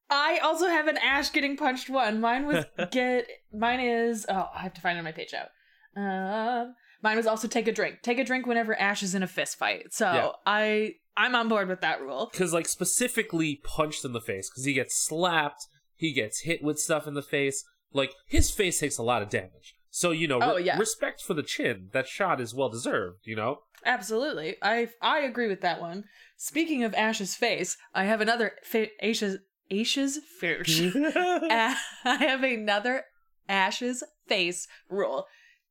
I 0.10 0.40
also 0.44 0.68
have 0.68 0.88
an 0.88 0.98
Ash 0.98 1.32
getting 1.32 1.58
punched 1.58 1.90
one. 1.90 2.20
Mine 2.20 2.46
was 2.48 2.66
get. 2.92 3.28
Mine 3.54 3.80
is. 3.80 4.26
Oh, 4.28 4.50
I 4.54 4.62
have 4.64 4.74
to 4.74 4.82
find 4.82 4.98
it 4.98 5.00
on 5.00 5.06
my 5.06 5.12
page 5.12 5.34
out. 5.34 5.50
Um, 5.96 6.74
mine 7.02 7.18
was 7.18 7.28
also 7.28 7.48
take 7.48 7.68
a 7.68 7.72
drink. 7.72 7.98
Take 8.02 8.20
a 8.20 8.24
drink 8.24 8.46
whenever 8.48 8.78
Ash 8.80 9.04
is 9.04 9.16
in 9.16 9.24
a 9.24 9.28
fist 9.28 9.58
fight. 9.58 9.94
So 9.94 10.06
Yeah. 10.06 10.30
I 10.46 10.96
I'm 11.18 11.36
on 11.36 11.48
board 11.48 11.70
with 11.70 11.82
that 11.82 12.02
rule. 12.02 12.30
Because, 12.32 12.52
like, 12.54 12.68
specifically 12.68 13.62
punched 13.64 14.04
in 14.04 14.12
the 14.14 14.20
face, 14.20 14.50
because 14.50 14.66
he 14.66 14.74
gets 14.74 14.98
slapped, 14.98 15.68
he 15.96 16.12
gets 16.12 16.42
hit 16.42 16.62
with 16.64 16.78
stuff 16.78 17.08
in 17.08 17.14
the 17.14 17.22
face. 17.22 17.64
Like, 17.94 18.12
his 18.28 18.52
face 18.52 18.80
takes 18.80 18.98
a 18.98 19.04
lot 19.04 19.22
of 19.22 19.30
damage. 19.30 19.76
So, 19.98 20.12
you 20.12 20.28
know, 20.28 20.40
Oh, 20.42 20.58
re- 20.58 20.64
yeah. 20.64 20.78
respect 20.78 21.22
for 21.22 21.34
the 21.34 21.42
chin. 21.42 21.88
That 21.94 22.06
shot 22.06 22.42
is 22.42 22.54
well 22.54 22.68
deserved, 22.68 23.20
you 23.24 23.34
know? 23.38 23.60
Absolutely. 23.86 24.58
I 24.62 24.90
I 25.02 25.20
agree 25.20 25.48
with 25.48 25.62
that 25.62 25.80
one. 25.80 26.04
Speaking 26.36 26.84
of 26.84 26.94
Ash's 26.96 27.34
face, 27.34 27.78
I 27.94 28.04
have 28.04 28.20
another 28.20 28.52
fa- 28.62 28.90
Ash's 29.02 29.38
Ash's 29.72 30.20
face. 30.42 30.94
I 30.96 31.78
have 32.04 32.44
another 32.44 33.06
Ash's 33.48 34.04
face 34.28 34.68
rule. 34.90 35.28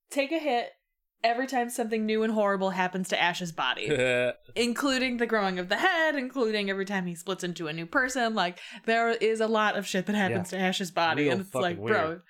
Take 0.09 0.33
a 0.33 0.39
hit 0.39 0.71
every 1.23 1.47
time 1.47 1.69
something 1.69 2.07
new 2.07 2.23
and 2.23 2.33
horrible 2.33 2.71
happens 2.71 3.09
to 3.11 3.21
Ash's 3.23 3.53
body, 3.53 3.91
including 4.57 5.19
the 5.19 5.27
growing 5.27 5.59
of 5.59 5.69
the 5.69 5.77
head, 5.77 6.15
including 6.15 6.71
every 6.71 6.87
time 6.87 7.05
he 7.07 7.15
splits 7.15 7.45
into 7.45 7.67
a 7.67 7.75
new 7.75 7.85
person. 7.87 8.35
Like 8.35 8.59
there 8.87 9.11
is 9.11 9.41
a 9.41 9.47
lot 9.49 9.77
of 9.77 9.87
shit 9.87 10.07
that 10.07 10.15
happens 10.17 10.49
to 10.49 10.59
Ash's 10.59 10.91
body, 10.91 11.25
Real 11.25 11.33
and 11.33 11.41
it's 11.43 11.55
like, 11.55 11.77
bro, 11.77 12.09
weird. 12.09 12.23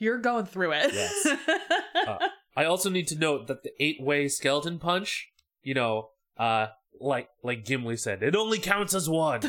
You're 0.00 0.18
going 0.18 0.46
through 0.46 0.72
it. 0.72 0.92
Yes. 0.92 1.28
Uh, 1.94 2.18
I 2.56 2.64
also 2.64 2.88
need 2.88 3.06
to 3.08 3.18
note 3.18 3.46
that 3.48 3.62
the 3.62 3.70
eight-way 3.78 4.26
skeleton 4.28 4.78
punch, 4.78 5.28
you 5.62 5.74
know, 5.74 6.08
uh, 6.38 6.68
like 6.98 7.28
like 7.42 7.64
Gimli 7.64 7.96
said, 7.98 8.22
it 8.22 8.34
only 8.34 8.58
counts 8.58 8.94
as 8.94 9.08
one. 9.08 9.42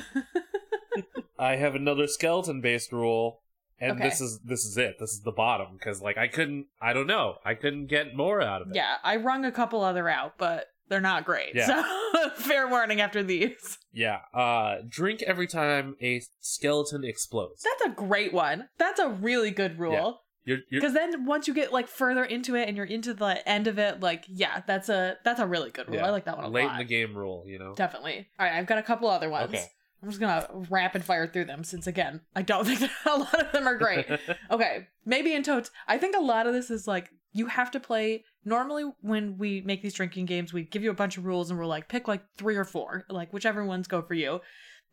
I 1.40 1.56
have 1.56 1.74
another 1.76 2.08
skeleton-based 2.08 2.92
rule, 2.92 3.42
and 3.80 3.94
Okay. 3.94 4.04
this 4.10 4.22
is 4.22 4.40
this 4.42 4.66
is 4.66 4.78
it. 4.78 4.98
This 5.00 5.12
is 5.12 5.22
the 5.22 5.32
bottom 5.32 5.78
because 5.78 6.02
like 6.02 6.18
I 6.18 6.28
couldn't, 6.28 6.68
I 6.82 6.94
don't 6.94 7.08
know, 7.08 7.36
I 7.46 7.56
couldn't 7.56 7.88
get 7.88 8.16
more 8.16 8.42
out 8.42 8.62
of 8.62 8.70
it. 8.70 8.76
yeah, 8.76 8.96
I 9.04 9.16
wrung 9.16 9.46
a 9.46 9.52
couple 9.52 9.82
other 9.82 10.08
out, 10.10 10.34
but 10.38 10.68
they're 10.90 11.00
not 11.02 11.26
great. 11.26 11.56
Yeah. 11.56 11.68
So 12.12 12.30
fair 12.36 12.68
warning 12.68 13.00
after 13.02 13.24
these. 13.24 13.80
Yeah. 13.94 14.20
Uh, 14.34 14.80
drink 14.88 15.22
every 15.24 15.48
time 15.48 15.96
a 16.02 16.22
skeleton 16.42 17.04
explodes. 17.06 17.64
That's 17.64 17.92
a 17.94 17.96
great 17.96 18.34
one. 18.34 18.68
That's 18.78 19.00
a 19.00 19.08
really 19.10 19.52
good 19.52 19.80
rule. 19.80 20.22
You're, 20.44 20.60
you're 20.70 20.82
Because 20.82 20.94
then 20.94 21.26
once 21.26 21.48
you 21.48 21.54
get 21.54 21.72
like 21.72 21.88
further 21.88 22.24
into 22.24 22.56
it 22.56 22.68
and 22.68 22.76
you're 22.76 22.86
into 22.86 23.14
the 23.14 23.48
end 23.48 23.68
of 23.68 23.78
it, 23.78 24.00
like 24.00 24.26
yeah, 24.28 24.62
that's 24.66 24.90
a 24.90 25.18
that's 25.24 25.40
a 25.40 25.46
really 25.46 25.70
good 25.70 25.88
rule. 25.88 25.98
Yeah. 25.98 26.08
I 26.08 26.10
like 26.10 26.26
that 26.26 26.38
one 26.38 26.46
a 26.46 26.48
lot. 26.48 26.54
late 26.54 26.66
lot. 26.66 26.74
in 26.74 26.78
the 26.80 26.84
game 26.84 27.16
rule, 27.16 27.44
you 27.46 27.60
know. 27.60 27.74
Definitely. 27.76 28.28
All 28.40 28.46
right, 28.46 28.58
I've 28.58 28.66
got 28.66 28.78
a 28.78 28.84
couple 28.84 29.10
other 29.10 29.30
ones. 29.30 29.50
Okay. 29.50 29.66
I'm 30.02 30.10
just 30.10 30.20
gonna 30.20 30.48
rapid 30.70 31.04
fire 31.04 31.28
through 31.28 31.46
them 31.46 31.64
since 31.64 31.86
again, 31.86 32.22
I 32.36 32.42
don't 32.42 32.66
think 32.68 32.80
that 32.80 32.92
a 33.06 33.18
lot 33.18 33.40
of 33.40 33.52
them 33.52 33.68
are 33.68 33.78
great. 33.78 34.08
okay, 34.52 34.88
maybe 35.06 35.34
in 35.34 35.44
totes. 35.44 35.70
I 35.88 35.98
think 35.98 36.16
a 36.16 36.22
lot 36.22 36.48
of 36.48 36.54
this 36.54 36.72
is 36.72 36.88
like 36.88 37.12
you 37.34 37.48
have 37.48 37.72
to 37.72 37.80
play. 37.80 38.24
Normally, 38.44 38.86
when 39.02 39.38
we 39.38 39.62
make 39.62 39.84
these 39.84 39.94
drinking 39.94 40.26
games, 40.26 40.52
we 40.52 40.64
give 40.64 40.84
you 40.84 40.90
a 40.90 40.96
bunch 40.96 41.18
of 41.18 41.26
rules 41.26 41.52
and 41.52 41.60
we're 41.60 41.68
like, 41.68 41.88
pick 41.88 42.08
like 42.08 42.24
three 42.36 42.56
or 42.56 42.66
four, 42.66 43.06
like 43.10 43.32
whichever 43.32 43.64
ones 43.64 43.88
go 43.88 44.02
for 44.02 44.16
you. 44.16 44.42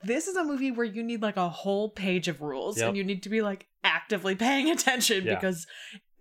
This 0.02 0.28
is 0.28 0.36
a 0.36 0.44
movie 0.44 0.70
where 0.70 0.86
you 0.86 1.02
need 1.02 1.22
like 1.22 1.36
a 1.36 1.48
whole 1.48 1.90
page 1.90 2.28
of 2.28 2.40
rules 2.40 2.78
Yep. 2.78 2.88
and 2.88 2.96
you 2.96 3.04
need 3.04 3.22
to 3.24 3.28
be 3.28 3.42
like 3.42 3.66
actively 3.82 4.34
paying 4.46 4.70
attention 4.70 5.24
Yeah. 5.24 5.34
because 5.34 5.66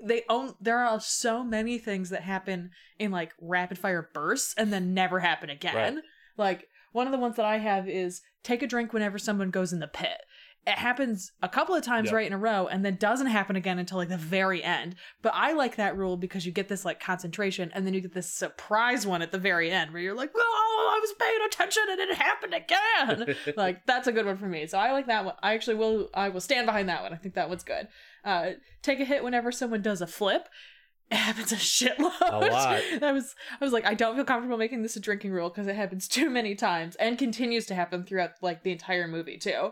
they 0.03 0.23
own 0.29 0.53
there 0.61 0.79
are 0.79 0.99
so 0.99 1.43
many 1.43 1.77
things 1.77 2.09
that 2.11 2.21
happen 2.23 2.71
in 2.99 3.11
like 3.11 3.33
rapid 3.41 3.77
fire 3.79 4.09
bursts 4.13 4.53
and 4.57 4.71
then 4.73 4.93
never 4.93 5.19
happen 5.19 5.49
again. 5.49 5.95
Right. 5.95 6.03
Like 6.37 6.67
one 6.91 7.07
of 7.07 7.11
the 7.11 7.19
ones 7.19 7.35
that 7.35 7.45
I 7.45 7.57
have 7.57 7.87
is 7.89 8.21
take 8.43 8.61
a 8.61 8.67
drink 8.67 8.93
whenever 8.93 9.17
someone 9.17 9.49
goes 9.49 9.73
in 9.73 9.79
the 9.79 9.87
pit. 9.87 10.21
It 10.67 10.77
happens 10.77 11.31
a 11.41 11.47
couple 11.47 11.75
of 11.75 11.81
times 11.81 12.11
right 12.11 12.27
in 12.27 12.33
a 12.33 12.37
row 12.37 12.67
and 12.67 12.83
then 12.83 12.97
doesn't 12.97 13.27
happen 13.27 13.55
again 13.55 13.79
until 13.79 13.97
like 13.97 14.09
the 14.09 14.17
very 14.17 14.61
end. 14.61 14.95
But 15.21 15.31
I 15.33 15.53
like 15.53 15.77
that 15.77 15.95
rule 15.95 16.17
because 16.17 16.45
you 16.45 16.51
get 16.51 16.67
this 16.67 16.83
like 16.83 16.99
concentration 16.99 17.71
and 17.73 17.87
then 17.87 17.93
you 17.93 18.01
get 18.01 18.13
this 18.13 18.29
surprise 18.29 19.07
one 19.07 19.21
at 19.21 19.31
the 19.31 19.37
very 19.37 19.71
end 19.71 19.93
where 19.93 20.01
you're 20.01 20.13
like, 20.13 20.31
oh, 20.35 20.93
I 20.93 20.99
was 20.99 21.13
paying 21.17 21.39
attention 21.45 21.83
and 21.89 21.99
it 22.01 22.17
happened 22.17 22.53
again. 22.53 23.35
like 23.55 23.85
that's 23.85 24.07
a 24.07 24.11
good 24.11 24.25
one 24.25 24.35
for 24.35 24.47
me. 24.47 24.67
So 24.67 24.77
I 24.77 24.91
like 24.91 25.07
that 25.07 25.23
one. 25.23 25.35
I 25.41 25.53
actually 25.53 25.77
will 25.77 26.09
I 26.13 26.27
will 26.27 26.41
stand 26.41 26.65
behind 26.65 26.89
that 26.89 27.01
one. 27.01 27.13
I 27.13 27.17
think 27.17 27.35
that 27.35 27.47
one's 27.47 27.63
good. 27.63 27.87
Uh 28.25 28.51
take 28.81 28.99
a 28.99 29.05
hit 29.05 29.23
whenever 29.23 29.53
someone 29.53 29.81
does 29.81 30.01
a 30.01 30.07
flip. 30.07 30.49
It 31.09 31.15
happens 31.15 31.53
a 31.53 31.55
shitload. 31.55 32.11
A 32.21 32.39
lot. 32.39 32.81
I 33.01 33.11
was 33.13 33.35
I 33.61 33.63
was 33.63 33.71
like, 33.71 33.85
I 33.85 33.93
don't 33.93 34.15
feel 34.15 34.25
comfortable 34.25 34.57
making 34.57 34.81
this 34.81 34.97
a 34.97 34.99
drinking 34.99 35.31
rule 35.31 35.47
because 35.47 35.67
it 35.67 35.77
happens 35.77 36.09
too 36.09 36.29
many 36.29 36.55
times 36.55 36.97
and 36.97 37.17
continues 37.17 37.65
to 37.67 37.75
happen 37.75 38.03
throughout 38.03 38.31
like 38.41 38.63
the 38.63 38.73
entire 38.73 39.07
movie 39.07 39.37
too. 39.37 39.71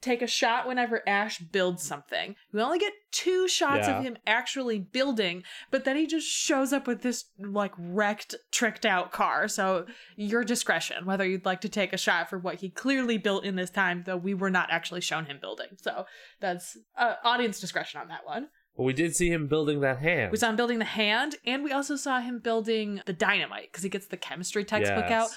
Take 0.00 0.22
a 0.22 0.26
shot 0.28 0.68
whenever 0.68 1.02
Ash 1.08 1.38
builds 1.38 1.82
something. 1.82 2.36
We 2.52 2.60
only 2.62 2.78
get 2.78 2.92
two 3.10 3.48
shots 3.48 3.88
Yeah. 3.88 3.98
of 3.98 4.04
him 4.04 4.16
actually 4.26 4.78
building, 4.78 5.42
but 5.72 5.84
then 5.84 5.96
he 5.96 6.06
just 6.06 6.26
shows 6.28 6.72
up 6.72 6.86
with 6.86 7.02
this 7.02 7.24
like 7.38 7.72
wrecked, 7.76 8.34
tricked 8.52 8.86
out 8.86 9.10
car. 9.10 9.48
So 9.48 9.86
your 10.16 10.44
discretion 10.44 11.04
whether 11.04 11.26
you'd 11.26 11.44
like 11.44 11.60
to 11.62 11.68
take 11.68 11.92
a 11.92 11.96
shot 11.98 12.30
for 12.30 12.38
what 12.38 12.56
he 12.60 12.70
clearly 12.70 13.18
built 13.18 13.44
in 13.44 13.56
this 13.56 13.70
time, 13.70 14.04
though 14.06 14.16
we 14.16 14.34
were 14.34 14.50
not 14.50 14.68
actually 14.70 15.00
shown 15.00 15.26
him 15.26 15.38
building. 15.40 15.68
So 15.82 16.06
that's 16.40 16.76
uh, 16.96 17.14
audience 17.24 17.58
discretion 17.60 18.00
on 18.00 18.08
that 18.08 18.24
one. 18.24 18.48
Well, 18.76 18.86
we 18.86 18.92
did 18.92 19.16
see 19.16 19.28
him 19.28 19.48
building 19.48 19.80
that 19.80 19.98
hand. 19.98 20.30
We 20.30 20.38
saw 20.38 20.50
him 20.50 20.54
building 20.56 20.78
the 20.78 20.84
hand, 20.84 21.34
and 21.44 21.64
we 21.64 21.72
also 21.72 21.96
saw 21.96 22.20
him 22.20 22.38
building 22.38 23.00
the 23.06 23.12
dynamite 23.12 23.72
because 23.72 23.82
he 23.82 23.88
gets 23.88 24.06
the 24.06 24.16
chemistry 24.16 24.64
textbook 24.64 25.06
Yes. 25.08 25.12
out. 25.24 25.30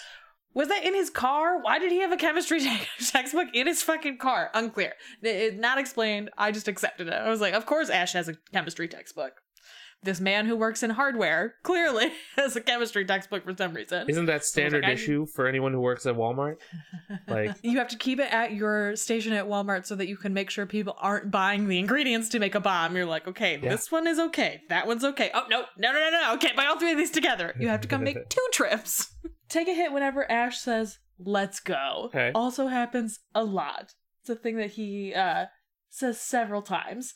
Was 0.54 0.68
that 0.68 0.84
in 0.84 0.94
his 0.94 1.10
car? 1.10 1.62
Why 1.62 1.80
did 1.80 1.92
he 1.92 2.00
have 2.02 2.12
a 2.12 2.18
chemistry 2.18 2.60
te- 2.60 2.82
textbook 3.08 3.48
in 3.54 3.68
his 3.68 3.82
fucking 3.82 4.18
car? 4.18 4.50
Unclear. 4.54 4.94
It- 5.22 5.58
not 5.60 5.78
explained. 5.78 6.30
I 6.38 6.52
just 6.52 6.68
accepted 6.68 7.08
it. 7.08 7.14
I 7.14 7.30
was 7.30 7.42
like, 7.42 7.54
of 7.54 7.66
course 7.66 7.90
Ash 7.90 8.14
has 8.14 8.28
a 8.28 8.36
chemistry 8.54 8.88
textbook. 8.88 9.34
this 10.04 10.20
man 10.20 10.48
who 10.48 10.56
works 10.58 10.82
in 10.82 10.90
hardware 10.90 11.54
clearly 11.62 12.12
has 12.36 12.56
a 12.56 12.62
chemistry 12.62 13.06
textbook 13.06 13.44
for 13.46 13.56
some 13.56 13.72
reason. 13.74 14.10
Isn't 14.10 14.26
that 14.26 14.44
standard 14.44 14.84
like, 14.84 14.94
issue 14.94 15.28
for 15.28 15.46
anyone 15.48 15.74
who 15.74 15.80
works 15.80 16.06
at 16.08 16.16
Walmart? 16.16 16.56
Like, 17.28 17.52
you 17.62 17.78
have 17.78 17.88
to 17.90 17.98
keep 17.98 18.20
it 18.20 18.34
at 18.34 18.52
your 18.52 18.96
station 18.96 19.32
at 19.34 19.46
Walmart 19.46 19.86
so 19.86 19.96
that 19.96 20.08
you 20.08 20.18
can 20.18 20.34
make 20.34 20.50
sure 20.50 20.66
people 20.66 20.96
aren't 21.00 21.30
buying 21.30 21.68
the 21.68 21.78
ingredients 21.78 22.30
to 22.30 22.40
make 22.40 22.56
a 22.56 22.60
bomb. 22.60 22.96
You're 22.96 23.06
like, 23.06 23.28
okay, 23.28 23.60
Yeah. 23.62 23.70
this 23.70 23.92
one 23.92 24.08
is 24.08 24.18
okay. 24.20 24.62
That 24.70 24.88
one's 24.88 25.04
okay. 25.04 25.30
Oh, 25.36 25.44
no, 25.50 25.66
no, 25.78 25.92
no, 25.94 26.00
no, 26.00 26.10
no. 26.10 26.34
Okay, 26.34 26.52
buy 26.58 26.66
all 26.66 26.80
three 26.80 26.92
of 26.92 26.98
these 26.98 27.12
together. 27.12 27.56
You 27.60 27.68
have 27.68 27.82
to 27.82 27.88
come 27.88 28.04
make 28.04 28.28
two 28.28 28.48
trips. 28.52 29.14
Take 29.52 29.68
a 29.68 29.74
hit 29.74 29.92
whenever 29.92 30.32
Ash 30.32 30.58
says, 30.60 31.00
let's 31.20 31.60
go. 31.60 32.04
Okay. 32.06 32.32
Also 32.34 32.68
happens 32.68 33.20
a 33.36 33.44
lot. 33.44 33.94
It's 34.22 34.30
a 34.30 34.36
thing 34.36 34.56
that 34.56 34.72
he 34.72 35.14
uh, 35.14 35.48
says 35.90 36.22
several 36.22 36.62
times. 36.62 37.14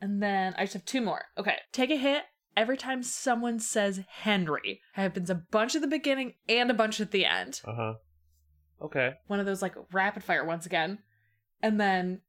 And 0.00 0.20
then 0.20 0.54
I 0.58 0.64
just 0.64 0.72
have 0.74 0.84
two 0.84 1.00
more. 1.00 1.26
Okay. 1.38 1.58
Take 1.70 1.90
a 1.90 1.96
hit 1.96 2.24
every 2.56 2.76
time 2.76 3.04
someone 3.04 3.60
says 3.60 4.00
Henry. 4.08 4.80
Happens 4.94 5.30
a 5.30 5.36
bunch 5.36 5.76
at 5.76 5.82
the 5.82 5.86
beginning 5.86 6.34
and 6.48 6.68
a 6.68 6.74
bunch 6.74 7.00
at 7.00 7.12
the 7.12 7.24
end 7.24 7.60
uh 7.64 7.74
huh. 7.74 7.94
Okay. 8.82 9.14
one 9.28 9.38
of 9.38 9.46
those 9.46 9.62
like 9.62 9.74
rapid 9.92 10.24
fire 10.24 10.44
once 10.44 10.66
again. 10.66 10.98
And 11.62 11.80
then 11.80 12.22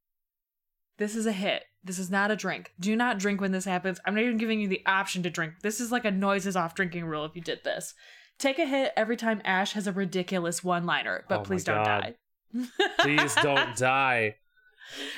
this 0.97 1.15
is 1.15 1.25
a 1.25 1.31
hit. 1.31 1.63
This 1.83 1.97
is 1.97 2.11
not 2.11 2.29
a 2.29 2.35
drink. 2.35 2.73
Do 2.79 2.95
not 2.95 3.17
drink 3.17 3.41
when 3.41 3.51
this 3.51 3.65
happens. 3.65 3.99
I'm 4.05 4.13
not 4.13 4.23
even 4.23 4.37
giving 4.37 4.59
you 4.61 4.67
the 4.67 4.85
option 4.85 5.23
to 5.23 5.29
drink. 5.31 5.53
This 5.63 5.79
is 5.81 5.91
like 5.91 6.05
a 6.05 6.11
noises 6.11 6.55
off 6.55 6.75
drinking 6.75 7.05
rule 7.05 7.25
if 7.25 7.35
you 7.35 7.41
did 7.41 7.63
this. 7.63 7.95
Take 8.39 8.59
a 8.59 8.65
hit 8.65 8.93
every 8.95 9.17
time 9.17 9.41
Ash 9.43 9.73
has 9.73 9.87
a 9.87 9.91
ridiculous 9.91 10.63
one 10.63 10.85
liner, 10.85 11.25
but 11.27 11.39
Oh 11.39 11.43
please 11.43 11.63
don't 11.63 11.83
God. 11.83 12.01
die. 12.01 12.15
Please 12.99 13.35
don't 13.35 13.75
die. 13.75 14.35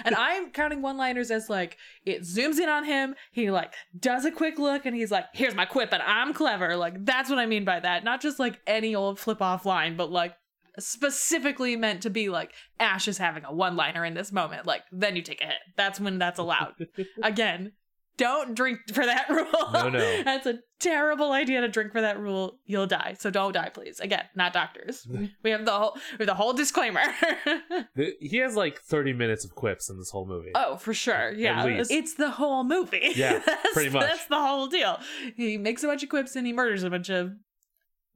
And 0.03 0.15
I'm 0.15 0.49
counting 0.49 0.81
one 0.81 0.97
liners 0.97 1.29
as 1.29 1.47
like 1.49 1.77
it 2.03 2.21
zooms 2.23 2.57
in 2.57 2.67
on 2.69 2.85
him. 2.85 3.13
He 3.31 3.51
like 3.51 3.73
does 3.97 4.25
a 4.25 4.31
quick 4.31 4.57
look 4.57 4.85
and 4.87 4.95
he's 4.95 5.11
like, 5.11 5.25
here's 5.33 5.53
my 5.53 5.65
quip 5.65 5.93
and 5.93 6.01
I'm 6.01 6.33
clever. 6.33 6.75
Like 6.75 7.05
that's 7.05 7.29
what 7.29 7.37
I 7.37 7.45
mean 7.45 7.65
by 7.65 7.79
that. 7.79 8.03
Not 8.03 8.19
just 8.19 8.39
like 8.39 8.59
any 8.65 8.95
old 8.95 9.19
flip 9.19 9.41
off 9.43 9.65
line, 9.65 9.95
but 9.95 10.11
like 10.11 10.35
specifically 10.79 11.75
meant 11.75 12.01
to 12.03 12.09
be 12.09 12.29
like 12.29 12.51
Ash 12.79 13.07
is 13.07 13.17
having 13.19 13.43
a 13.45 13.53
one 13.53 13.75
liner 13.75 14.03
in 14.03 14.15
this 14.15 14.31
moment. 14.31 14.65
Like 14.65 14.81
then 14.91 15.15
you 15.15 15.21
take 15.21 15.41
a 15.41 15.45
hit. 15.45 15.57
That's 15.77 15.99
when 15.99 16.17
that's 16.17 16.39
allowed. 16.39 16.73
Again, 17.23 17.73
don't 18.19 18.53
drink 18.53 18.81
for 18.93 19.05
that 19.05 19.29
rule. 19.29 19.71
No, 19.73 19.89
no. 19.89 20.23
That's 20.23 20.45
a 20.45 20.59
terrible 20.79 21.31
idea 21.31 21.61
to 21.61 21.69
drink 21.69 21.93
for 21.93 22.01
that 22.01 22.19
rule. 22.19 22.59
You'll 22.65 22.85
die. 22.85 23.15
So 23.17 23.31
don't 23.31 23.53
die, 23.53 23.69
please. 23.69 23.99
Again, 23.99 24.25
not 24.35 24.53
doctors. 24.53 25.07
We 25.43 25.51
have 25.51 25.65
the 25.65 25.71
whole 25.71 25.95
we 26.11 26.17
have 26.19 26.27
the 26.27 26.35
whole 26.35 26.53
disclaimer. 26.53 27.01
He 27.95 28.37
has 28.37 28.55
like 28.55 28.79
30 28.81 29.13
minutes 29.13 29.45
of 29.45 29.55
quips 29.55 29.89
in 29.89 29.97
this 29.97 30.09
whole 30.11 30.27
movie. 30.27 30.51
Oh, 30.53 30.75
for 30.77 30.93
sure. 30.93 31.31
Yeah. 31.31 31.65
It's 31.65 32.15
the 32.15 32.29
whole 32.29 32.63
movie. 32.63 33.11
Yeah, 33.15 33.39
that's, 33.45 33.73
pretty 33.73 33.89
much. 33.89 34.03
That's 34.03 34.25
the 34.25 34.37
whole 34.37 34.67
deal. 34.67 34.99
He 35.35 35.57
makes 35.57 35.83
a 35.83 35.87
bunch 35.87 36.03
of 36.03 36.09
quips 36.09 36.35
and 36.35 36.45
he 36.45 36.53
murders 36.53 36.83
a 36.83 36.89
bunch 36.89 37.09
of 37.09 37.31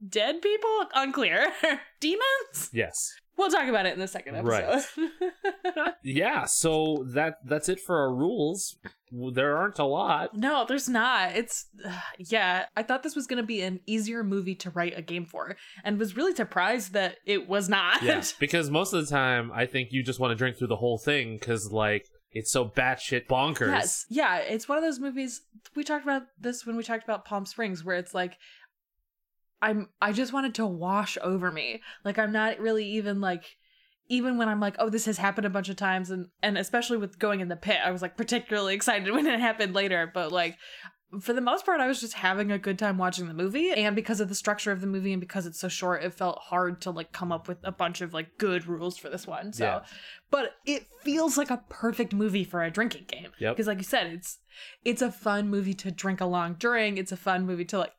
dead 0.06 0.42
people? 0.42 0.86
Unclear. 0.94 1.52
Demons? 2.00 2.70
Yes. 2.72 3.14
We'll 3.36 3.50
talk 3.50 3.68
about 3.68 3.86
it 3.86 3.94
in 3.94 3.98
the 3.98 4.08
second 4.08 4.36
episode. 4.36 4.84
Right. 4.96 5.92
Yeah, 6.02 6.44
so 6.44 7.04
that 7.14 7.38
that's 7.44 7.68
it 7.68 7.80
for 7.80 7.98
our 7.98 8.14
rules. 8.14 8.76
There 9.10 9.56
aren't 9.56 9.78
a 9.78 9.84
lot. 9.84 10.36
no, 10.36 10.64
there's 10.68 10.88
not. 10.88 11.34
It's, 11.34 11.66
yeah, 12.18 12.66
I 12.76 12.82
thought 12.82 13.02
this 13.02 13.16
was 13.16 13.26
going 13.26 13.38
to 13.38 13.46
be 13.46 13.62
an 13.62 13.80
easier 13.86 14.22
movie 14.22 14.54
to 14.56 14.70
write 14.70 14.98
a 14.98 15.02
game 15.02 15.24
for 15.24 15.56
and 15.82 15.98
was 15.98 16.16
really 16.16 16.34
surprised 16.34 16.92
that 16.92 17.16
it 17.24 17.48
was 17.48 17.68
not. 17.68 18.02
Yeah, 18.02 18.22
because 18.38 18.70
most 18.70 18.92
of 18.92 19.04
the 19.04 19.10
time 19.10 19.50
I 19.52 19.66
think 19.66 19.92
you 19.92 20.02
just 20.02 20.20
want 20.20 20.32
to 20.32 20.34
drink 20.36 20.58
through 20.58 20.68
the 20.68 20.76
whole 20.76 20.98
thing 20.98 21.36
because 21.38 21.72
like 21.72 22.06
it's 22.32 22.52
so 22.52 22.66
batshit 22.68 23.26
bonkers. 23.26 23.68
Yes. 23.68 24.06
Yeah, 24.10 24.38
it's 24.38 24.68
one 24.68 24.76
of 24.76 24.84
those 24.84 25.00
movies 25.00 25.40
we 25.74 25.84
talked 25.84 26.04
about 26.04 26.24
this 26.38 26.66
when 26.66 26.76
we 26.76 26.82
talked 26.82 27.04
about 27.04 27.24
Palm 27.24 27.46
Springs 27.46 27.84
where 27.84 27.96
it's 27.96 28.12
like 28.14 28.36
I'm 29.64 29.88
I 30.00 30.12
just 30.12 30.32
wanted 30.32 30.54
to 30.56 30.66
wash 30.66 31.16
over 31.22 31.50
me. 31.50 31.82
Like 32.04 32.18
I'm 32.18 32.32
not 32.32 32.58
really 32.58 32.86
even 32.86 33.20
like 33.20 33.44
even 34.08 34.36
when 34.36 34.48
I'm 34.50 34.60
like, 34.60 34.76
oh, 34.78 34.90
this 34.90 35.06
has 35.06 35.16
happened 35.18 35.46
a 35.46 35.50
bunch 35.50 35.68
of 35.68 35.76
times 35.76 36.10
and 36.10 36.26
and 36.42 36.58
especially 36.58 36.98
with 36.98 37.18
going 37.18 37.40
in 37.40 37.48
the 37.48 37.56
pit, 37.56 37.78
I 37.84 37.90
was 37.90 38.02
like 38.02 38.16
particularly 38.16 38.74
excited 38.74 39.10
when 39.14 39.26
it 39.26 39.40
happened 39.40 39.74
later, 39.74 40.10
but 40.12 40.30
like 40.32 40.56
for 41.20 41.32
the 41.32 41.40
most 41.40 41.64
part, 41.64 41.80
I 41.80 41.86
was 41.86 42.00
just 42.00 42.14
having 42.14 42.50
a 42.50 42.58
good 42.58 42.76
time 42.76 42.98
watching 42.98 43.28
the 43.28 43.34
movie, 43.34 43.70
and 43.70 43.94
because 43.94 44.18
of 44.20 44.28
the 44.28 44.34
structure 44.34 44.72
of 44.72 44.80
the 44.80 44.88
movie 44.88 45.12
and 45.12 45.20
because 45.20 45.46
it's 45.46 45.60
so 45.60 45.68
short, 45.68 46.02
it 46.02 46.12
felt 46.12 46.38
hard 46.40 46.80
to 46.82 46.90
like 46.90 47.12
come 47.12 47.30
up 47.30 47.46
with 47.46 47.58
a 47.62 47.70
bunch 47.70 48.00
of 48.00 48.12
like 48.12 48.36
good 48.36 48.66
rules 48.66 48.96
for 48.96 49.08
this 49.08 49.24
one. 49.26 49.52
So, 49.52 49.64
Yeah. 49.64 49.80
but 50.32 50.54
it 50.66 50.86
feels 51.02 51.38
like 51.38 51.50
a 51.50 51.62
perfect 51.68 52.12
movie 52.12 52.42
for 52.42 52.64
a 52.64 52.70
drinking 52.70 53.04
game. 53.06 53.28
Yep. 53.38 53.54
Because, 53.54 53.68
like 53.68 53.78
you 53.78 53.84
said, 53.84 54.08
it's 54.08 54.38
it's 54.84 55.02
a 55.02 55.12
fun 55.12 55.48
movie 55.48 55.74
to 55.74 55.92
drink 55.92 56.20
along 56.20 56.56
during. 56.58 56.98
It's 56.98 57.12
a 57.12 57.16
fun 57.16 57.46
movie 57.46 57.64
to 57.66 57.78
like 57.78 57.92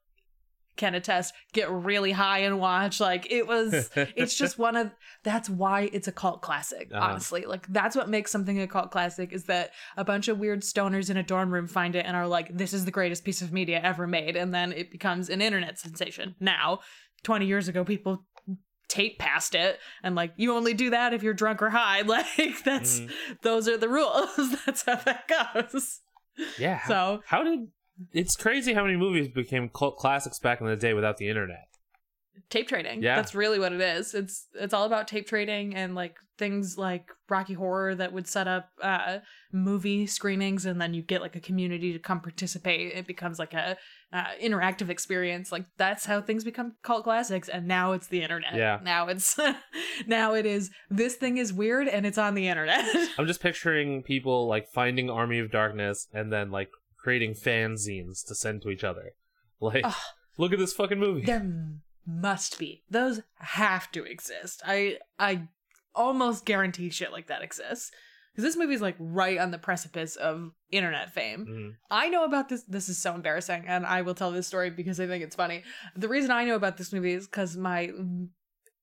can 0.78 0.96
attest, 0.96 1.34
get 1.54 1.70
really 1.72 2.12
high 2.12 2.40
and 2.40 2.60
watch. 2.60 3.00
Like 3.00 3.32
it 3.32 3.48
was, 3.48 3.90
it's 3.96 4.36
just 4.38 4.58
one 4.58 4.76
of 4.76 4.92
that's 5.24 5.50
why 5.50 5.90
it's 5.94 6.08
a 6.08 6.12
cult 6.12 6.42
classic. 6.42 6.90
Uh-huh. 6.94 7.04
Honestly, 7.12 7.46
like 7.46 7.68
that's 7.68 7.96
what 7.96 8.10
makes 8.10 8.32
something 8.32 8.60
a 8.60 8.68
cult 8.68 8.92
classic 8.92 9.32
is 9.34 9.46
that 9.46 9.72
a 9.98 10.04
bunch 10.04 10.28
of 10.28 10.38
weird 10.40 10.62
stoners 10.62 11.10
in 11.10 11.18
a 11.18 11.24
dorm 11.24 11.52
room 11.54 11.68
find 11.68 11.96
it 11.96 12.06
and 12.06 12.16
are 12.16 12.28
like, 12.28 12.56
"This 12.56 12.74
is 12.74 12.86
the 12.86 12.92
greatest 12.92 13.24
piece 13.24 13.42
of 13.42 13.52
media 13.54 13.80
ever 13.84 14.06
made," 14.08 14.36
and 14.36 14.54
then 14.54 14.72
it 14.72 14.92
becomes 14.92 15.30
an 15.30 15.42
internet 15.42 15.80
sensation. 15.80 16.36
Now, 16.40 16.80
twenty 17.24 17.46
years 17.46 17.68
ago, 17.68 17.84
people 17.84 18.26
tape 18.88 19.18
past 19.18 19.56
it 19.56 19.80
and 20.04 20.14
like 20.16 20.32
you 20.38 20.54
only 20.54 20.74
do 20.76 20.92
that 20.92 21.12
if 21.12 21.24
you're 21.24 21.34
drunk 21.34 21.60
or 21.62 21.72
high 21.72 22.02
like 22.06 22.64
that's 22.64 23.00
Mhm. 23.00 23.12
those 23.42 23.68
are 23.68 23.78
the 23.78 23.90
rules 23.90 24.30
that's 24.66 24.84
how 24.84 24.96
that 24.96 25.28
goes 25.28 26.02
Yeah. 26.60 26.86
so 26.88 27.22
how 27.26 27.44
did 27.44 27.68
it's 28.12 28.36
crazy 28.36 28.74
how 28.74 28.84
many 28.84 28.98
movies 28.98 29.30
became 29.30 29.70
cult 29.70 29.98
classics 29.98 30.40
back 30.40 30.62
in 30.62 30.68
the 30.68 30.76
day 30.76 30.94
without 30.94 31.18
the 31.18 31.28
internet. 31.30 31.68
tape 32.50 32.68
trading. 32.68 33.02
Yeah. 33.02 33.16
That's 33.16 33.34
really 33.34 33.60
what 33.60 33.74
it 33.74 33.82
is. 33.82 34.14
It's 34.14 34.48
it's 34.54 34.74
all 34.74 34.86
about 34.86 35.08
tape 35.08 35.28
trading 35.28 35.76
and 35.76 35.96
like 35.96 36.18
things 36.38 36.78
like 36.78 37.10
Rocky 37.30 37.54
Horror 37.54 37.96
that 37.96 38.12
would 38.12 38.28
set 38.28 38.48
up 38.48 38.70
uh 38.82 39.20
movie 39.54 40.06
screenings 40.06 40.66
and 40.66 40.82
then 40.82 40.94
you 40.94 41.02
get 41.02 41.22
like 41.22 41.36
a 41.38 41.40
community 41.40 41.94
to 41.94 42.00
come 42.00 42.20
participate. 42.20 42.94
It 42.94 43.08
becomes 43.08 43.40
like 43.40 43.54
a 43.54 43.78
uh, 44.12 44.26
interactive 44.42 44.90
experience. 44.90 45.52
Like 45.52 45.66
that's 45.78 46.06
how 46.06 46.22
things 46.22 46.44
become 46.44 46.76
cult 46.84 47.06
classics 47.06 47.50
and 47.50 47.68
now 47.68 47.94
it's 47.94 48.08
the 48.08 48.22
internet. 48.22 48.56
Yeah. 48.56 48.80
Now 48.84 49.08
it's 49.08 49.40
now 50.08 50.34
it 50.34 50.46
is 50.46 50.70
this 50.90 51.16
thing 51.16 51.38
is 51.38 51.54
weird 51.54 51.88
and 51.88 52.06
it's 52.06 52.18
on 52.18 52.36
the 52.36 52.48
internet. 52.48 52.86
I'm 53.18 53.28
just 53.28 53.42
picturing 53.42 54.04
people 54.04 54.48
like 54.48 54.68
finding 54.70 55.10
Army 55.10 55.40
of 55.40 55.52
Darkness 55.52 56.08
and 56.14 56.32
then 56.32 56.52
like 56.52 56.70
creating 57.06 57.36
fanzines 57.36 58.26
to 58.26 58.34
send 58.34 58.64
to 58.64 58.70
each 58.72 58.84
other. 58.84 59.12
Like, 59.62 59.86
Ugh. 59.86 59.94
look 60.40 60.52
at 60.54 60.60
this 60.60 60.74
fucking 60.74 61.00
movie. 61.00 61.24
there 61.24 61.46
must 62.06 62.58
be. 62.60 62.84
Those 62.90 63.22
have 63.40 63.92
to 63.92 64.04
exist. 64.04 64.62
I 64.66 64.98
I 65.20 65.48
almost 65.94 66.46
guarantee 66.46 66.90
shit 66.90 67.12
like 67.12 67.28
that 67.28 67.42
exists. 67.44 67.92
Because 68.32 68.44
this 68.50 68.58
movie's 68.58 68.82
like 68.82 68.96
right 69.00 69.38
on 69.38 69.52
the 69.52 69.58
precipice 69.58 70.16
of 70.18 70.52
internet 70.72 71.14
fame. 71.14 71.46
Mhm. 71.48 71.76
I 71.90 72.10
know 72.10 72.26
about 72.26 72.50
this. 72.50 72.64
This 72.64 72.90
is 72.90 72.98
so 73.02 73.14
embarrassing, 73.16 73.64
and 73.68 73.86
I 73.86 74.02
will 74.02 74.16
tell 74.16 74.32
this 74.32 74.48
story 74.48 74.70
because 74.72 75.00
I 75.00 75.08
think 75.08 75.24
it's 75.24 75.38
funny. 75.38 75.64
The 75.96 76.10
reason 76.10 76.32
I 76.32 76.44
know 76.44 76.56
about 76.56 76.76
this 76.78 76.92
movie 76.92 77.14
is 77.14 77.28
because 77.28 77.56
my 77.56 77.88
mm, 77.88 78.28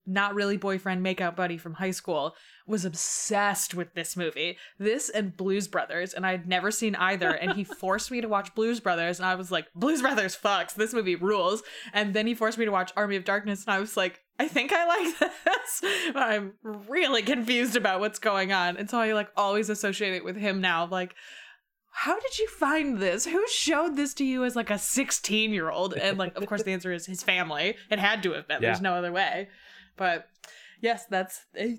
not 0.06 0.34
really 0.34 0.56
boyfriend 0.56 1.04
makeout 1.04 1.36
buddy 1.36 1.56
from 1.56 1.74
high 1.74 1.90
school 1.90 2.34
was 2.66 2.84
obsessed 2.84 3.74
with 3.74 3.94
this 3.94 4.16
movie. 4.16 4.56
This 4.78 5.08
and 5.08 5.36
Blues 5.36 5.68
Brothers, 5.68 6.14
and 6.14 6.26
I'd 6.26 6.48
never 6.48 6.70
seen 6.70 6.94
either. 6.96 7.30
And 7.30 7.52
he 7.52 7.64
forced 7.80 8.10
me 8.10 8.20
to 8.20 8.28
watch 8.28 8.54
Blues 8.54 8.80
Brothers, 8.80 9.18
and 9.18 9.26
I 9.26 9.34
was 9.34 9.50
like, 9.50 9.66
Blues 9.74 10.02
Brothers 10.02 10.36
fucks. 10.36 10.74
This 10.74 10.94
movie 10.94 11.16
rules. 11.16 11.62
And 11.92 12.14
then 12.14 12.26
he 12.26 12.34
forced 12.34 12.58
me 12.58 12.64
to 12.64 12.70
watch 12.70 12.92
Army 12.96 13.16
of 13.16 13.24
Darkness, 13.24 13.64
and 13.64 13.74
I 13.74 13.80
was 13.80 13.96
like, 13.96 14.20
I 14.38 14.48
think 14.48 14.72
I 14.72 14.86
like 14.86 15.18
this. 15.44 15.82
But 16.12 16.22
I'm 16.22 16.54
really 16.62 17.22
confused 17.22 17.76
about 17.76 18.00
what's 18.00 18.18
going 18.18 18.52
on. 18.52 18.76
And 18.76 18.90
so 18.90 18.98
I 18.98 19.12
like 19.12 19.30
always 19.36 19.68
associate 19.68 20.14
it 20.14 20.24
with 20.24 20.36
him 20.36 20.60
now. 20.60 20.86
Like, 20.86 21.14
how 21.92 22.18
did 22.18 22.38
you 22.38 22.48
find 22.48 22.98
this? 22.98 23.26
Who 23.26 23.46
showed 23.48 23.96
this 23.96 24.14
to 24.14 24.24
you 24.24 24.44
as 24.44 24.56
like 24.56 24.70
a 24.70 24.78
16 24.78 25.52
year 25.52 25.70
old? 25.70 25.94
And 25.94 26.18
like, 26.18 26.36
of 26.36 26.46
course, 26.46 26.62
the 26.62 26.72
answer 26.72 26.90
is 26.90 27.06
his 27.06 27.22
family. 27.22 27.76
It 27.90 27.98
had 27.98 28.22
to 28.22 28.32
have 28.32 28.48
been. 28.48 28.62
There's 28.62 28.80
no 28.80 28.94
other 28.94 29.12
way. 29.12 29.48
But 29.96 30.28
yes, 30.80 31.06
that's 31.06 31.46
eh, 31.56 31.76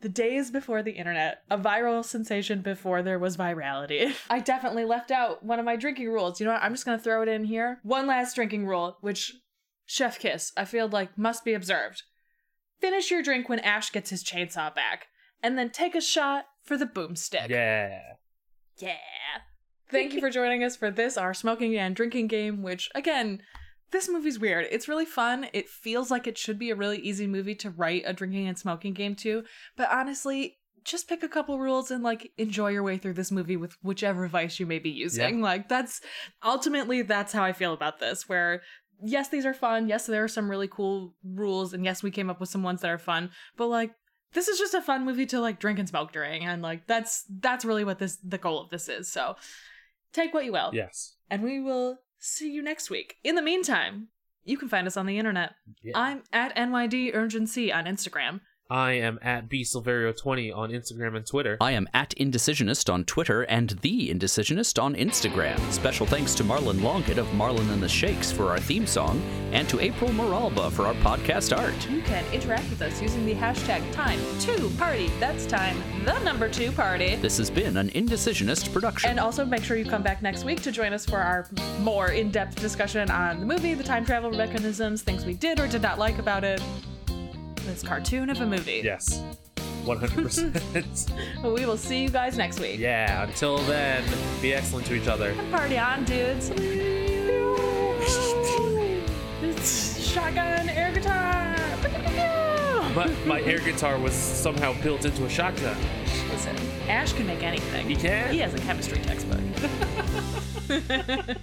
the 0.00 0.08
days 0.08 0.50
before 0.50 0.82
the 0.82 0.92
internet, 0.92 1.42
a 1.50 1.58
viral 1.58 2.04
sensation 2.04 2.62
before 2.62 3.02
there 3.02 3.18
was 3.18 3.36
virality. 3.36 4.12
I 4.30 4.40
definitely 4.40 4.84
left 4.84 5.10
out 5.10 5.42
one 5.42 5.58
of 5.58 5.64
my 5.64 5.76
drinking 5.76 6.08
rules. 6.08 6.40
You 6.40 6.46
know 6.46 6.52
what? 6.52 6.62
I'm 6.62 6.72
just 6.72 6.86
going 6.86 6.98
to 6.98 7.04
throw 7.04 7.22
it 7.22 7.28
in 7.28 7.44
here. 7.44 7.80
One 7.82 8.06
last 8.06 8.34
drinking 8.34 8.66
rule, 8.66 8.96
which 9.00 9.34
chef 9.86 10.18
kiss, 10.18 10.52
I 10.56 10.64
feel 10.64 10.88
like 10.88 11.18
must 11.18 11.44
be 11.44 11.54
observed. 11.54 12.02
Finish 12.80 13.10
your 13.10 13.22
drink 13.22 13.48
when 13.48 13.58
Ash 13.60 13.90
gets 13.90 14.10
his 14.10 14.22
chainsaw 14.22 14.72
back, 14.72 15.08
and 15.42 15.58
then 15.58 15.70
take 15.70 15.96
a 15.96 16.00
shot 16.00 16.44
for 16.62 16.76
the 16.76 16.86
boomstick. 16.86 17.48
Yeah. 17.48 18.00
Yeah. 18.78 18.96
Thank 19.90 20.12
you 20.12 20.20
for 20.20 20.30
joining 20.30 20.62
us 20.62 20.76
for 20.76 20.90
this, 20.90 21.16
our 21.16 21.34
smoking 21.34 21.76
and 21.76 21.96
drinking 21.96 22.28
game, 22.28 22.62
which, 22.62 22.90
again, 22.94 23.42
this 23.90 24.08
movie's 24.08 24.38
weird. 24.38 24.66
It's 24.70 24.88
really 24.88 25.06
fun. 25.06 25.46
It 25.52 25.68
feels 25.68 26.10
like 26.10 26.26
it 26.26 26.38
should 26.38 26.58
be 26.58 26.70
a 26.70 26.76
really 26.76 26.98
easy 26.98 27.26
movie 27.26 27.54
to 27.56 27.70
write 27.70 28.02
a 28.06 28.12
drinking 28.12 28.48
and 28.48 28.58
smoking 28.58 28.92
game 28.92 29.14
to, 29.16 29.44
but 29.76 29.88
honestly, 29.90 30.58
just 30.84 31.08
pick 31.08 31.22
a 31.22 31.28
couple 31.28 31.58
rules 31.58 31.90
and 31.90 32.02
like 32.02 32.32
enjoy 32.38 32.68
your 32.68 32.82
way 32.82 32.96
through 32.98 33.12
this 33.12 33.30
movie 33.30 33.56
with 33.56 33.76
whichever 33.82 34.26
vice 34.26 34.58
you 34.58 34.66
may 34.66 34.78
be 34.78 34.90
using. 34.90 35.40
Like 35.40 35.68
that's 35.68 36.00
ultimately 36.42 37.02
that's 37.02 37.32
how 37.32 37.44
I 37.44 37.52
feel 37.52 37.72
about 37.72 38.00
this 38.00 38.28
where 38.28 38.62
yes, 39.02 39.28
these 39.28 39.46
are 39.46 39.54
fun. 39.54 39.88
Yes, 39.88 40.06
there 40.06 40.24
are 40.24 40.28
some 40.28 40.50
really 40.50 40.68
cool 40.68 41.14
rules 41.22 41.72
and 41.72 41.84
yes, 41.84 42.02
we 42.02 42.10
came 42.10 42.30
up 42.30 42.40
with 42.40 42.48
some 42.48 42.62
ones 42.62 42.80
that 42.80 42.90
are 42.90 42.98
fun, 42.98 43.30
but 43.56 43.66
like 43.66 43.92
this 44.32 44.48
is 44.48 44.58
just 44.58 44.74
a 44.74 44.82
fun 44.82 45.04
movie 45.04 45.26
to 45.26 45.40
like 45.40 45.60
drink 45.60 45.78
and 45.78 45.88
smoke 45.88 46.12
during 46.12 46.44
and 46.44 46.62
like 46.62 46.86
that's 46.86 47.24
that's 47.40 47.64
really 47.64 47.84
what 47.84 47.98
this 47.98 48.16
the 48.24 48.38
goal 48.38 48.60
of 48.60 48.70
this 48.70 48.88
is. 48.88 49.10
So 49.10 49.36
take 50.12 50.32
what 50.32 50.44
you 50.44 50.52
will. 50.52 50.70
Yes. 50.72 51.14
And 51.30 51.42
we 51.42 51.60
will 51.60 51.98
see 52.18 52.50
you 52.50 52.62
next 52.62 52.90
week. 52.90 53.16
In 53.24 53.34
the 53.34 53.42
meantime, 53.42 54.08
you 54.44 54.56
can 54.56 54.68
find 54.68 54.86
us 54.86 54.96
on 54.96 55.06
the 55.06 55.18
internet. 55.18 55.54
Yeah. 55.82 55.92
I'm 55.94 56.22
at 56.32 56.56
NYD 56.56 57.14
Urgency 57.14 57.72
on 57.72 57.84
Instagram. 57.84 58.40
I 58.70 58.92
am 58.92 59.18
at 59.22 59.48
bsilverio20 59.48 60.54
on 60.54 60.72
Instagram 60.72 61.16
and 61.16 61.26
Twitter. 61.26 61.56
I 61.58 61.70
am 61.70 61.88
at 61.94 62.10
Indecisionist 62.16 62.92
on 62.92 63.04
Twitter 63.04 63.44
and 63.44 63.70
The 63.80 64.10
Indecisionist 64.12 64.82
on 64.82 64.94
Instagram. 64.94 65.58
Special 65.72 66.04
thanks 66.04 66.34
to 66.34 66.44
Marlon 66.44 66.82
Longett 66.82 67.16
of 67.16 67.26
Marlon 67.28 67.72
and 67.72 67.82
the 67.82 67.88
Shakes 67.88 68.30
for 68.30 68.50
our 68.50 68.58
theme 68.58 68.86
song, 68.86 69.22
and 69.52 69.66
to 69.70 69.80
April 69.80 70.10
Moralba 70.10 70.70
for 70.70 70.84
our 70.84 70.92
podcast 70.96 71.56
art. 71.56 71.88
You 71.88 72.02
can 72.02 72.30
interact 72.30 72.68
with 72.68 72.82
us 72.82 73.00
using 73.00 73.24
the 73.24 73.34
hashtag 73.34 73.90
time 73.94 74.20
two 74.38 74.68
party. 74.76 75.10
That's 75.18 75.46
time 75.46 75.82
the 76.04 76.18
number 76.18 76.46
two 76.46 76.70
party. 76.70 77.16
This 77.16 77.38
has 77.38 77.48
been 77.48 77.78
an 77.78 77.88
Indecisionist 77.92 78.70
production. 78.70 79.08
And 79.08 79.18
also 79.18 79.46
make 79.46 79.64
sure 79.64 79.78
you 79.78 79.86
come 79.86 80.02
back 80.02 80.20
next 80.20 80.44
week 80.44 80.60
to 80.60 80.70
join 80.70 80.92
us 80.92 81.06
for 81.06 81.20
our 81.20 81.48
more 81.80 82.10
in-depth 82.10 82.56
discussion 82.60 83.10
on 83.10 83.40
the 83.40 83.46
movie, 83.46 83.72
the 83.72 83.82
time 83.82 84.04
travel 84.04 84.30
mechanisms, 84.30 85.00
things 85.00 85.24
we 85.24 85.32
did 85.32 85.58
or 85.58 85.66
did 85.66 85.80
not 85.80 85.98
like 85.98 86.18
about 86.18 86.44
it. 86.44 86.60
Cartoon 87.82 88.30
of 88.30 88.40
a 88.40 88.46
movie. 88.46 88.82
Yes. 88.84 89.22
100%. 89.84 91.12
We 91.54 91.64
will 91.66 91.76
see 91.76 92.02
you 92.02 92.10
guys 92.10 92.36
next 92.36 92.60
week. 92.60 92.78
yeah, 92.78 93.22
until 93.22 93.58
then, 93.58 94.04
be 94.42 94.52
excellent 94.52 94.86
to 94.88 94.94
each 94.94 95.08
other. 95.08 95.34
Party 95.50 95.78
on, 95.78 96.04
dudes. 96.04 96.50
Shotgun 100.12 100.68
air 100.68 100.92
guitar. 100.92 101.56
But 102.94 103.10
my 103.26 103.40
air 103.46 103.58
guitar 103.60 103.98
was 103.98 104.12
somehow 104.12 104.74
built 104.82 105.04
into 105.04 105.24
a 105.24 105.28
shotgun. 105.28 105.76
Listen, 106.30 106.56
Ash 106.88 107.12
can 107.12 107.26
make 107.26 107.42
anything. 107.42 107.88
He 107.88 107.96
can? 107.96 108.32
He 108.32 108.38
has 108.40 108.54
a 108.54 108.58
chemistry 108.58 108.98
textbook. 108.98 109.40